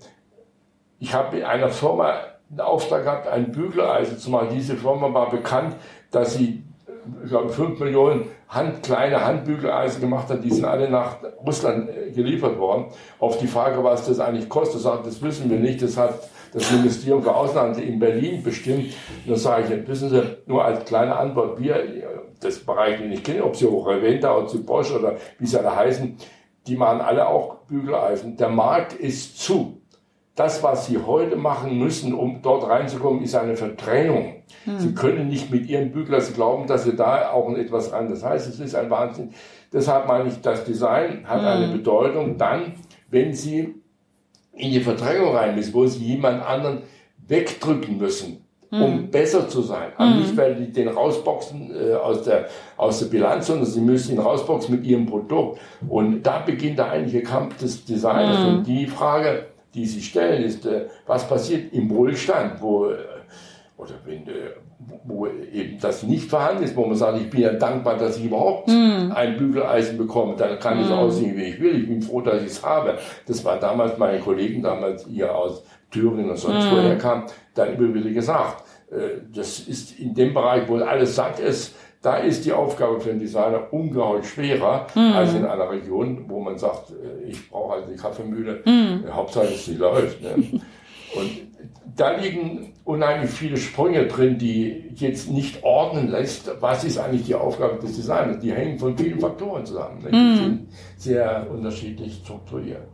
ich 1.01 1.15
habe 1.15 1.39
in 1.39 1.43
einer 1.43 1.69
Firma 1.69 2.13
einen 2.49 2.59
Auftrag 2.59 3.03
gehabt, 3.03 3.27
ein 3.27 3.51
Bügeleisen 3.51 4.19
zu 4.19 4.29
machen. 4.29 4.49
Diese 4.53 4.75
Firma 4.75 5.11
war 5.11 5.31
bekannt, 5.31 5.75
dass 6.11 6.35
sie 6.35 6.63
ich 7.23 7.29
glaube, 7.29 7.49
5 7.49 7.79
Millionen 7.79 8.27
Hand, 8.47 8.83
kleine 8.83 9.25
Handbügeleisen 9.25 9.99
gemacht 9.99 10.29
hat, 10.29 10.43
die 10.43 10.51
sind 10.51 10.65
alle 10.65 10.87
nach 10.87 11.17
Russland 11.43 11.89
äh, 11.89 12.11
geliefert 12.11 12.59
worden. 12.59 12.85
Auf 13.17 13.39
die 13.39 13.47
Frage, 13.47 13.83
was 13.83 14.05
das 14.05 14.19
eigentlich 14.19 14.47
kostet, 14.47 14.81
sagt, 14.81 15.07
das 15.07 15.19
wissen 15.23 15.49
wir 15.49 15.57
nicht, 15.57 15.81
das 15.81 15.97
hat 15.97 16.29
das 16.53 16.71
Ministerium 16.71 17.23
für 17.23 17.33
Ausland 17.33 17.79
in 17.79 17.97
Berlin 17.97 18.43
bestimmt. 18.43 18.93
Und 19.25 19.31
dann 19.31 19.37
sage 19.37 19.73
ich, 19.73 19.87
wissen 19.87 20.09
Sie, 20.09 20.21
nur 20.45 20.63
als 20.63 20.85
kleine 20.85 21.15
Antwort, 21.15 21.59
wir, 21.59 21.83
das 22.39 22.59
Bereich, 22.59 22.99
den 22.99 23.11
ich 23.11 23.23
kenne, 23.23 23.43
ob 23.43 23.55
Sie 23.55 23.65
auch 23.65 23.87
Reventa 23.87 24.37
oder 24.37 24.55
Bosch 24.59 24.91
oder 24.91 25.15
wie 25.39 25.47
sie 25.47 25.57
alle 25.57 25.75
heißen, 25.75 26.17
die 26.67 26.75
machen 26.75 27.01
alle 27.01 27.27
auch 27.27 27.61
Bügeleisen. 27.67 28.37
Der 28.37 28.49
Markt 28.49 28.93
ist 28.93 29.39
zu 29.39 29.80
das, 30.35 30.63
was 30.63 30.87
Sie 30.87 30.97
heute 30.97 31.35
machen 31.35 31.77
müssen, 31.77 32.13
um 32.13 32.41
dort 32.41 32.67
reinzukommen, 32.67 33.21
ist 33.21 33.35
eine 33.35 33.55
Verdrängung. 33.57 34.35
Hm. 34.63 34.79
Sie 34.79 34.93
können 34.93 35.27
nicht 35.27 35.51
mit 35.51 35.67
Ihrem 35.67 35.91
Bügler 35.91 36.21
Sie 36.21 36.33
glauben, 36.33 36.67
dass 36.67 36.85
Sie 36.85 36.95
da 36.95 37.31
auch 37.31 37.53
etwas 37.55 37.91
ran. 37.91 38.09
Das 38.09 38.23
heißt, 38.23 38.47
es 38.47 38.59
ist 38.59 38.75
ein 38.75 38.89
Wahnsinn. 38.89 39.31
Deshalb 39.73 40.07
meine 40.07 40.29
ich, 40.29 40.39
das 40.41 40.63
Design 40.63 41.27
hat 41.27 41.41
hm. 41.41 41.47
eine 41.47 41.67
Bedeutung 41.67 42.37
dann, 42.37 42.73
wenn 43.09 43.33
Sie 43.33 43.75
in 44.53 44.71
die 44.71 44.79
Verdrängung 44.79 45.35
rein 45.35 45.55
müssen, 45.55 45.73
wo 45.73 45.85
Sie 45.85 46.03
jemand 46.03 46.45
anderen 46.45 46.83
wegdrücken 47.27 47.97
müssen, 47.97 48.45
hm. 48.69 48.81
um 48.81 49.11
besser 49.11 49.49
zu 49.49 49.61
sein. 49.61 49.91
Aber 49.97 50.11
hm. 50.11 50.19
nicht, 50.19 50.37
weil 50.37 50.55
die 50.55 50.71
den 50.71 50.87
rausboxen 50.87 51.71
äh, 51.75 51.93
aus, 51.95 52.23
der, 52.23 52.47
aus 52.77 52.99
der 52.99 53.07
Bilanz, 53.07 53.47
sondern 53.47 53.65
Sie 53.65 53.81
müssen 53.81 54.13
ihn 54.13 54.19
rausboxen 54.19 54.73
mit 54.73 54.85
Ihrem 54.85 55.07
Produkt. 55.07 55.59
Und 55.89 56.23
da 56.23 56.39
beginnt 56.39 56.79
der 56.79 56.89
eigentliche 56.89 57.21
Kampf 57.21 57.57
des 57.57 57.83
Designers. 57.83 58.39
Hm. 58.39 58.47
Und 58.47 58.63
die 58.67 58.87
Frage, 58.87 59.50
die 59.73 59.85
sie 59.85 60.01
stellen, 60.01 60.43
ist, 60.43 60.65
äh, 60.65 60.87
was 61.05 61.27
passiert 61.27 61.73
im 61.73 61.89
Wohlstand, 61.89 62.61
wo, 62.61 62.87
äh, 62.87 62.97
oder 63.77 63.93
wenn, 64.05 64.27
äh, 64.27 64.51
wo 65.05 65.27
eben 65.27 65.79
das 65.79 66.03
nicht 66.03 66.29
vorhanden 66.29 66.63
ist, 66.63 66.75
wo 66.75 66.85
man 66.85 66.95
sagt, 66.95 67.19
ich 67.19 67.29
bin 67.29 67.41
ja 67.41 67.53
dankbar, 67.53 67.97
dass 67.97 68.17
ich 68.17 68.25
überhaupt 68.25 68.67
mm. 68.67 69.11
ein 69.13 69.37
Bügeleisen 69.37 69.97
bekomme, 69.97 70.35
dann 70.35 70.59
kann 70.59 70.79
mm. 70.79 70.81
ich 70.81 70.91
aussehen, 70.91 71.37
wie 71.37 71.43
ich 71.43 71.61
will, 71.61 71.81
ich 71.81 71.87
bin 71.87 72.01
froh, 72.01 72.21
dass 72.21 72.41
ich 72.41 72.49
es 72.49 72.63
habe. 72.63 72.97
Das 73.27 73.43
war 73.45 73.59
damals 73.59 73.97
meine 73.97 74.19
Kollegen, 74.19 74.61
damals 74.61 75.05
hier 75.05 75.35
aus 75.35 75.63
Thüringen 75.91 76.29
und 76.29 76.37
sonst 76.37 76.65
mm. 76.65 76.71
woher 76.71 76.97
kam, 76.97 77.25
dann 77.53 77.75
immer 77.75 77.93
wieder 77.93 78.09
gesagt. 78.09 78.63
Das 79.33 79.59
ist 79.59 79.99
in 79.99 80.13
dem 80.13 80.33
Bereich, 80.33 80.67
wo 80.67 80.75
alles 80.77 81.15
satt 81.15 81.39
ist, 81.39 81.73
da 82.01 82.17
ist 82.17 82.45
die 82.45 82.51
Aufgabe 82.51 82.99
für 82.99 83.09
den 83.09 83.19
Designer 83.19 83.71
ungeheuer 83.71 84.23
schwerer 84.23 84.87
mhm. 84.95 85.13
als 85.13 85.33
in 85.33 85.45
einer 85.45 85.69
Region, 85.69 86.25
wo 86.27 86.39
man 86.39 86.57
sagt, 86.57 86.91
äh, 86.91 87.29
ich 87.29 87.49
brauche 87.49 87.73
halt 87.73 87.85
die 87.91 87.95
Kaffeemühle, 87.95 88.61
mhm. 88.65 89.03
Hauptsache 89.11 89.47
sie 89.47 89.75
läuft. 89.75 90.21
Ne? 90.21 90.35
Und 91.13 91.29
da 91.95 92.15
liegen 92.15 92.73
unheimlich 92.85 93.29
viele 93.29 93.57
Sprünge 93.57 94.07
drin, 94.07 94.37
die 94.37 94.91
jetzt 94.95 95.29
nicht 95.29 95.63
ordnen 95.63 96.09
lässt, 96.09 96.49
was 96.59 96.83
ist 96.83 96.97
eigentlich 96.97 97.25
die 97.25 97.35
Aufgabe 97.35 97.79
des 97.79 97.97
Designers. 97.97 98.39
Die 98.39 98.53
hängen 98.53 98.79
von 98.79 98.97
vielen 98.97 99.19
Faktoren 99.19 99.65
zusammen. 99.65 100.01
Ne? 100.03 100.09
Die 100.09 100.17
mhm. 100.17 100.35
sind 100.37 100.67
sehr 100.97 101.47
unterschiedlich 101.51 102.21
strukturiert. 102.23 102.87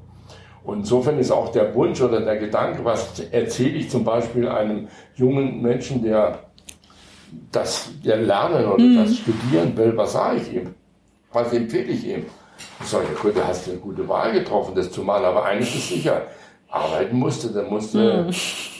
Und 0.63 0.79
insofern 0.79 1.17
ist 1.17 1.31
auch 1.31 1.49
der 1.53 1.73
Wunsch 1.75 2.01
oder 2.01 2.19
der 2.19 2.37
Gedanke, 2.37 2.83
was 2.83 3.17
erzähle 3.31 3.77
ich 3.77 3.89
zum 3.89 4.03
Beispiel 4.03 4.49
einem 4.49 4.89
jungen 5.15 5.61
Menschen, 5.61 6.03
der 6.03 6.46
das 7.51 7.91
lernen 8.03 8.65
oder 8.65 8.83
mhm. 8.83 8.97
das 8.97 9.17
studieren 9.17 9.75
will, 9.75 9.95
was 9.95 10.13
sage 10.13 10.41
ich 10.41 10.53
ihm? 10.53 10.73
Was 11.31 11.51
empfehle 11.53 11.91
ich 11.91 12.05
ihm? 12.07 12.25
Ich 12.79 12.87
sage, 12.87 13.05
ja 13.13 13.19
gut, 13.21 13.35
du 13.35 13.45
hast 13.45 13.69
eine 13.69 13.77
gute 13.77 14.07
Wahl 14.07 14.31
getroffen, 14.31 14.73
das 14.75 14.91
zu 14.91 15.03
machen, 15.03 15.25
aber 15.25 15.45
eines 15.45 15.73
ist 15.75 15.89
sicher, 15.89 16.23
arbeiten 16.69 17.17
musste, 17.17 17.51
dann 17.51 17.69
musste, 17.69 18.23
mhm. 18.23 18.35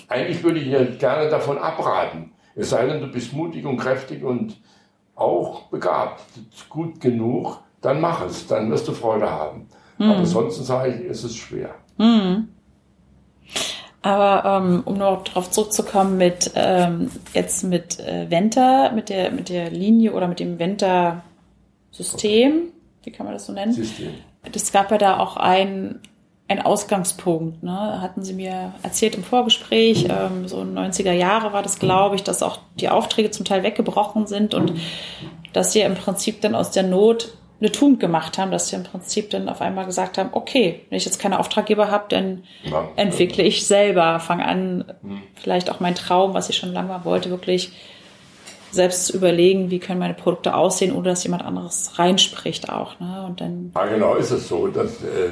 eigentlich 0.08 0.44
würde 0.44 0.60
ich 0.60 0.66
dir 0.66 0.86
gerne 0.98 1.30
davon 1.30 1.58
abraten. 1.58 2.32
Es 2.56 2.72
sei 2.72 2.88
denn, 2.88 3.02
du 3.02 3.08
bist 3.08 3.34
mutig 3.34 3.66
und 3.66 3.78
kräftig 3.78 4.24
und 4.24 4.58
auch 5.16 5.64
begabt, 5.64 6.22
gut 6.70 7.00
genug, 7.00 7.60
dann 7.82 8.02
mach 8.02 8.26
es, 8.26 8.48
dann 8.48 8.70
wirst 8.72 8.88
du 8.88 8.94
Freude 8.94 9.30
haben. 9.30 9.68
Mhm. 9.98 10.12
Aber 10.12 10.26
sonst 10.26 10.66
sage 10.66 10.94
ich, 10.94 11.02
ist 11.02 11.24
es 11.24 11.36
schwer. 11.36 11.76
Mhm. 11.98 12.50
Aber 14.02 14.62
ähm, 14.64 14.84
um 14.86 14.98
noch 14.98 15.24
darauf 15.24 15.52
zurückzukommen 15.52 16.18
mit 16.18 16.52
ähm, 16.56 17.12
jetzt 17.34 17.64
mit 17.64 18.00
äh, 18.00 18.30
Venta, 18.30 18.92
mit 18.94 19.10
der 19.10 19.32
mit 19.32 19.50
der 19.50 19.70
Linie 19.70 20.14
oder 20.14 20.28
mit 20.28 20.40
dem 20.40 20.60
Venta 20.60 21.24
System, 21.92 22.74
wie 23.04 23.12
kann 23.12 23.26
man 23.26 23.34
das 23.34 23.48
so 23.48 23.54
nennen? 23.54 23.74
System. 23.74 24.14
Das 24.52 24.72
gab 24.72 24.92
ja 24.92 24.98
da 24.98 25.20
auch 25.20 25.36
ein 25.38 26.00
ein 26.48 26.62
Ausgangspunkt. 26.62 27.62
Ne? 27.64 28.02
Hatten 28.02 28.24
Sie 28.24 28.34
mir 28.34 28.74
erzählt 28.82 29.16
im 29.16 29.24
Vorgespräch, 29.24 30.08
ähm, 30.10 30.48
so 30.48 30.62
90er 30.62 31.12
Jahre 31.12 31.52
war 31.52 31.62
das, 31.62 31.80
glaube 31.80 32.16
ich, 32.16 32.24
dass 32.24 32.42
auch 32.42 32.60
die 32.80 32.90
Aufträge 32.90 33.32
zum 33.32 33.46
Teil 33.46 33.64
weggebrochen 33.64 34.28
sind 34.28 34.54
und 34.54 34.74
dass 35.52 35.74
Sie 35.74 35.82
im 35.82 35.96
Prinzip 35.96 36.42
dann 36.42 36.56
aus 36.56 36.72
der 36.72 36.84
Not 36.84 37.34
eine 37.60 37.72
Tugend 37.72 38.00
gemacht 38.00 38.38
haben, 38.38 38.52
dass 38.52 38.70
Sie 38.70 38.76
im 38.76 38.84
Prinzip 38.84 39.32
dann 39.32 39.50
auf 39.50 39.62
einmal 39.62 39.86
gesagt 39.86 40.18
haben, 40.18 40.30
okay, 40.34 40.86
wenn 40.90 40.98
ich 40.98 41.06
jetzt 41.06 41.20
keine 41.20 41.40
Auftraggeber 41.40 41.90
habe, 41.90 42.06
dann 42.10 42.44
entwickle 42.96 43.44
ich 43.44 43.66
selber, 43.66 44.20
fange 44.20 44.46
an, 44.46 44.86
mhm. 45.02 45.24
vielleicht 45.36 45.72
auch 45.72 45.80
mein 45.80 45.96
Traum, 45.96 46.34
was 46.34 46.50
ich 46.50 46.58
schon 46.58 46.72
lange 46.72 47.00
wollte, 47.04 47.30
wirklich 47.30 47.72
selbst 48.72 49.08
zu 49.08 49.18
überlegen, 49.18 49.72
wie 49.72 49.80
können 49.80 50.00
meine 50.00 50.14
Produkte 50.14 50.56
aussehen, 50.56 50.94
ohne 50.94 51.10
dass 51.10 51.24
jemand 51.24 51.44
anderes 51.44 51.98
reinspricht 51.98 52.70
auch. 52.70 53.00
Ne? 53.00 53.26
Und 53.26 53.42
dann 53.42 53.72
ja, 53.74 53.86
genau 53.86 54.16
ist 54.16 54.32
es 54.32 54.48
so, 54.48 54.68
dass 54.68 55.04
äh, 55.04 55.32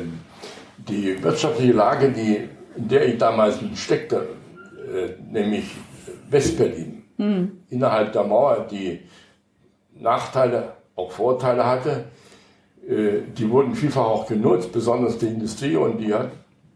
die 0.78 1.22
wirtschaftliche 1.22 1.74
Lage, 1.74 2.12
die, 2.12 2.48
in 2.78 2.88
der 2.88 3.08
ich 3.08 3.18
damals 3.18 3.60
steckte, 3.76 4.30
äh, 4.94 5.22
nämlich 5.32 5.66
Westberlin, 6.30 7.04
mhm. 7.18 7.64
innerhalb 7.70 8.14
der 8.14 8.24
Mauer, 8.24 8.68
die 8.72 9.02
Nachteile, 9.94 10.75
auch 10.96 11.12
Vorteile 11.12 11.66
hatte, 11.66 12.06
äh, 12.88 13.22
die 13.38 13.50
wurden 13.50 13.76
vielfach 13.76 14.06
auch 14.06 14.28
genutzt, 14.28 14.72
besonders 14.72 15.18
die 15.18 15.28
Industrie 15.28 15.76
und 15.76 15.98
die 15.98 16.14
hat 16.14 16.32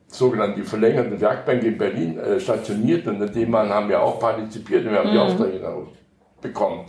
sogenannte 0.08 0.62
die 0.62 0.66
verlängerten 0.66 1.20
Werkbänke 1.22 1.68
in 1.68 1.78
Berlin 1.78 2.18
äh, 2.18 2.40
stationiert 2.40 3.08
und 3.08 3.22
in 3.22 3.32
dem 3.32 3.52
man 3.52 3.70
haben 3.70 3.90
wir 3.90 4.02
auch 4.02 4.20
partizipiert 4.20 4.86
und 4.86 4.92
wir 4.92 5.00
haben 5.00 5.10
mhm. 5.10 5.14
die 5.14 5.20
Aufträge 5.20 5.74
bekommen. 6.42 6.86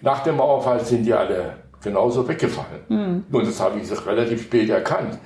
Nach 0.00 0.22
dem 0.22 0.36
Mauerfall 0.36 0.84
sind 0.84 1.04
die 1.04 1.12
alle 1.12 1.54
genauso 1.82 2.26
weggefallen. 2.26 2.82
Mhm. 2.88 3.24
Und 3.30 3.46
das 3.46 3.60
habe 3.60 3.78
ich 3.78 4.06
relativ 4.06 4.42
spät 4.42 4.68
erkannt 4.68 5.18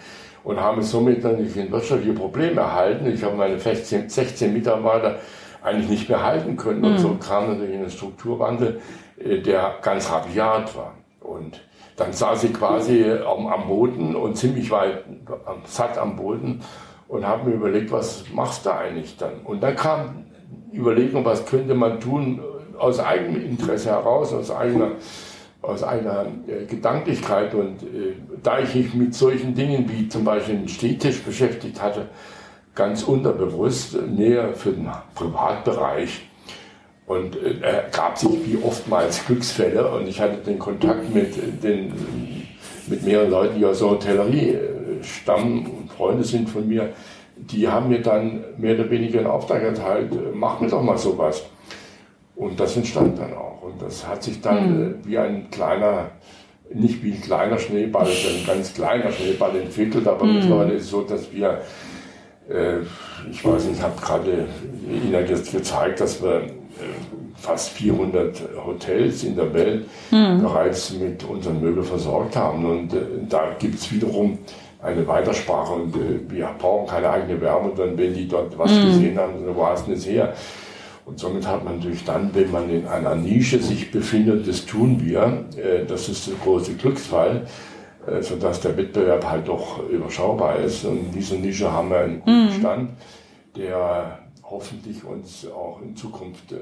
und 0.45 0.61
haben 0.61 0.83
somit 0.83 1.25
dann 1.25 1.37
ein 1.37 1.73
wirtschaftliche 1.73 2.13
Problem 2.13 2.59
erhalten. 2.59 3.07
Ich 3.07 3.23
habe 3.25 3.37
meine 3.37 3.59
16, 3.59 4.09
16 4.09 4.53
Mitarbeiter 4.53 5.19
eigentlich 5.63 5.89
nicht 5.89 6.09
mehr 6.09 6.23
halten 6.23 6.57
können. 6.57 6.85
Und 6.85 6.93
mhm. 6.93 6.99
so 6.99 7.17
kam 7.17 7.49
natürlich 7.49 7.79
ein 7.79 7.91
Strukturwandel, 7.91 8.81
äh, 9.19 9.39
der 9.39 9.75
ganz 9.83 10.11
rabiat 10.11 10.77
war. 10.77 10.95
Und 11.31 11.61
dann 11.97 12.13
saß 12.13 12.45
ich 12.45 12.55
quasi 12.55 13.05
am, 13.11 13.47
am 13.47 13.69
Boden 13.69 14.17
und 14.17 14.37
ziemlich 14.37 14.71
weit 14.71 15.05
satt 15.65 15.97
am 15.97 16.17
Boden 16.17 16.61
und 17.09 17.27
habe 17.27 17.49
mir 17.49 17.57
überlegt, 17.57 17.93
was 17.93 18.25
machst 18.35 18.67
du 18.67 18.75
eigentlich 18.75 19.17
dann? 19.17 19.41
Und 19.45 19.63
dann 19.63 19.77
kam 19.77 20.25
die 20.73 20.79
Überlegung, 20.79 21.25
was 21.25 21.47
könnte 21.47 21.75
man 21.75 22.01
tun 22.01 22.41
aus 22.79 22.99
eigenem 22.99 23.45
Interesse 23.45 23.91
heraus, 23.91 24.33
aus 24.33 24.51
eigener 24.51 24.93
aus 25.63 25.83
einer 25.83 26.27
äh, 26.47 26.65
Gedanklichkeit 26.65 27.55
und 27.55 27.83
äh, 27.83 28.15
da 28.43 28.61
ich 28.61 28.75
mich 28.75 28.95
mit 28.95 29.15
solchen 29.15 29.55
Dingen 29.55 29.91
wie 29.91 30.09
zum 30.09 30.25
Beispiel 30.25 30.57
den 30.57 30.69
Stehtisch 30.69 31.23
beschäftigt 31.23 31.83
hatte, 31.83 32.07
ganz 32.75 33.03
unterbewusst 33.03 33.95
näher 34.09 34.55
für 34.55 34.73
den 34.73 34.89
Privatbereich. 35.15 36.30
Und 37.11 37.35
äh, 37.43 37.55
er 37.61 37.83
gab 37.91 38.17
sich 38.17 38.31
wie 38.47 38.57
oftmals 38.63 39.27
Glücksfälle 39.27 39.91
und 39.91 40.07
ich 40.07 40.21
hatte 40.21 40.37
den 40.47 40.61
Kontakt 40.61 41.13
mit, 41.13 41.35
den, 41.61 41.93
mit 42.87 43.03
mehreren 43.03 43.31
Leuten, 43.31 43.59
die 43.59 43.67
aus 43.67 43.81
der 43.81 43.91
Hotellerie 43.91 44.51
äh, 44.51 45.03
stammen 45.03 45.67
und 45.67 45.91
Freunde 45.91 46.23
sind 46.23 46.49
von 46.49 46.69
mir. 46.69 46.91
Die 47.35 47.67
haben 47.67 47.89
mir 47.89 48.01
dann 48.01 48.45
mehr 48.59 48.77
oder 48.77 48.89
weniger 48.91 49.19
einen 49.19 49.27
Auftrag 49.27 49.61
erteilt, 49.61 50.13
äh, 50.13 50.17
mach 50.33 50.61
mir 50.61 50.69
doch 50.69 50.85
mal 50.85 50.97
sowas. 50.97 51.45
Und 52.37 52.61
das 52.61 52.77
entstand 52.77 53.19
dann 53.19 53.35
auch. 53.35 53.61
Und 53.63 53.83
das 53.83 54.07
hat 54.07 54.23
sich 54.23 54.41
dann 54.41 54.79
mhm. 54.79 54.95
wie 55.03 55.19
ein 55.19 55.51
kleiner, 55.51 56.13
nicht 56.73 57.03
wie 57.03 57.15
ein 57.15 57.21
kleiner 57.21 57.59
Schneeball, 57.59 58.07
sondern 58.07 58.41
ein 58.41 58.47
ganz 58.47 58.73
kleiner 58.73 59.11
Schneeball 59.11 59.57
entwickelt. 59.57 60.07
Aber 60.07 60.25
mhm. 60.25 60.35
mittlerweile 60.35 60.75
ist 60.75 60.85
es 60.85 60.91
so, 60.91 61.03
dass 61.03 61.33
wir, 61.33 61.61
äh, 62.49 62.77
ich 63.29 63.45
weiß 63.45 63.65
nicht, 63.65 63.79
ich 63.79 63.83
habe 63.83 64.01
gerade 64.01 64.47
Ihnen 64.89 65.27
jetzt 65.27 65.51
gezeigt, 65.51 66.01
dass 66.01 66.23
wir 66.23 66.43
äh, 66.43 66.60
fast 67.41 67.71
400 67.71 68.43
Hotels 68.65 69.25
in 69.25 69.35
der 69.35 69.53
Welt 69.55 69.87
mhm. 70.11 70.43
bereits 70.43 70.93
mit 70.93 71.25
unseren 71.25 71.61
Möbeln 71.61 71.85
versorgt 71.85 72.37
haben. 72.37 72.65
Und 72.65 72.93
äh, 72.93 72.99
da 73.29 73.55
gibt 73.59 73.77
es 73.77 73.91
wiederum 73.93 74.39
eine 74.83 75.07
Weitersprache 75.07 75.73
und 75.73 75.97
äh, 75.97 76.21
wir 76.29 76.51
brauchen 76.59 76.87
keine 76.87 77.11
eigene 77.11 77.41
Werbung, 77.41 77.75
dann 77.77 77.97
wenn 77.99 78.15
die 78.15 78.29
dort 78.29 78.57
was 78.59 78.73
mhm. 78.73 78.87
gesehen 78.87 79.19
haben, 79.19 79.35
wo 79.55 79.67
hast 79.67 79.87
du 79.87 79.93
es 79.93 80.07
her? 80.07 80.35
Und 81.07 81.19
somit 81.19 81.47
hat 81.47 81.65
man 81.65 81.79
natürlich 81.79 82.05
dann, 82.05 82.31
wenn 82.35 82.51
man 82.51 82.71
in 82.71 82.87
einer 82.87 83.15
Nische 83.15 83.59
sich 83.59 83.91
befindet, 83.91 84.47
das 84.47 84.65
tun 84.67 85.01
wir, 85.05 85.45
äh, 85.57 85.85
das 85.87 86.09
ist 86.09 86.29
der 86.29 86.35
große 86.43 86.75
Glücksfall, 86.75 87.47
äh, 88.07 88.23
sodass 88.23 88.61
der 88.61 88.77
Wettbewerb 88.77 89.25
halt 89.29 89.49
doch 89.49 89.89
überschaubar 89.89 90.59
ist. 90.61 90.85
Und 90.85 90.99
in 90.99 91.13
dieser 91.13 91.37
Nische 91.37 91.73
haben 91.73 91.91
wir 91.91 91.99
einen 91.99 92.21
guten 92.21 92.45
mhm. 92.45 92.53
Stand, 92.59 92.91
der 93.57 94.19
hoffentlich 94.43 95.05
uns 95.05 95.47
auch 95.47 95.81
in 95.83 95.97
Zukunft 95.97 96.53
äh, 96.53 96.57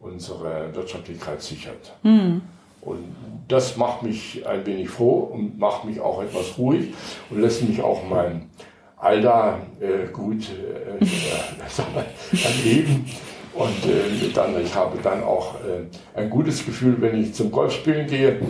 unsere 0.00 0.74
Wirtschaftlichkeit 0.74 1.42
sichert. 1.42 1.94
Mhm. 2.02 2.42
Und 2.80 3.14
das 3.48 3.76
macht 3.76 4.02
mich 4.02 4.46
ein 4.46 4.64
wenig 4.64 4.88
froh 4.88 5.30
und 5.32 5.58
macht 5.58 5.84
mich 5.84 6.00
auch 6.00 6.22
etwas 6.22 6.56
ruhig 6.56 6.94
und 7.28 7.40
lässt 7.40 7.62
mich 7.68 7.82
auch 7.82 8.02
mein 8.08 8.48
Alter 8.96 9.58
äh, 9.80 10.10
gut 10.12 10.48
äh, 10.48 11.04
äh, 11.04 12.44
erleben. 12.44 13.04
Und 13.52 13.84
äh, 13.84 14.32
dann, 14.32 14.58
ich 14.62 14.74
habe 14.74 14.98
dann 15.02 15.22
auch 15.22 15.56
äh, 15.56 16.18
ein 16.18 16.30
gutes 16.30 16.64
Gefühl, 16.64 16.96
wenn 17.00 17.20
ich 17.20 17.34
zum 17.34 17.50
Golfspielen 17.50 18.06
gehe, 18.06 18.40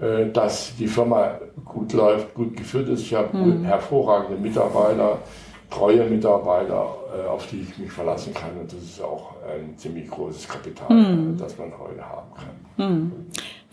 äh, 0.00 0.30
dass 0.32 0.74
die 0.78 0.86
Firma 0.86 1.38
gut 1.64 1.92
läuft, 1.92 2.34
gut 2.34 2.56
geführt 2.56 2.88
ist. 2.88 3.02
Ich 3.02 3.14
habe 3.14 3.36
mhm. 3.36 3.64
hervorragende 3.64 4.40
Mitarbeiter, 4.40 5.18
treue 5.70 6.04
Mitarbeiter, 6.04 6.96
äh, 7.14 7.26
auf 7.28 7.46
die 7.48 7.62
ich 7.62 7.78
mich 7.78 7.90
verlassen 7.90 8.32
kann. 8.34 8.56
Und 8.58 8.72
das 8.72 8.82
ist 8.82 9.00
auch 9.00 9.34
ein 9.46 9.76
ziemlich 9.76 10.08
großes 10.10 10.48
Kapital, 10.48 10.90
mhm. 10.90 11.38
das 11.38 11.56
man 11.58 11.72
heute 11.78 12.02
haben 12.02 12.30
kann. 12.34 12.88
Mhm. 12.88 13.12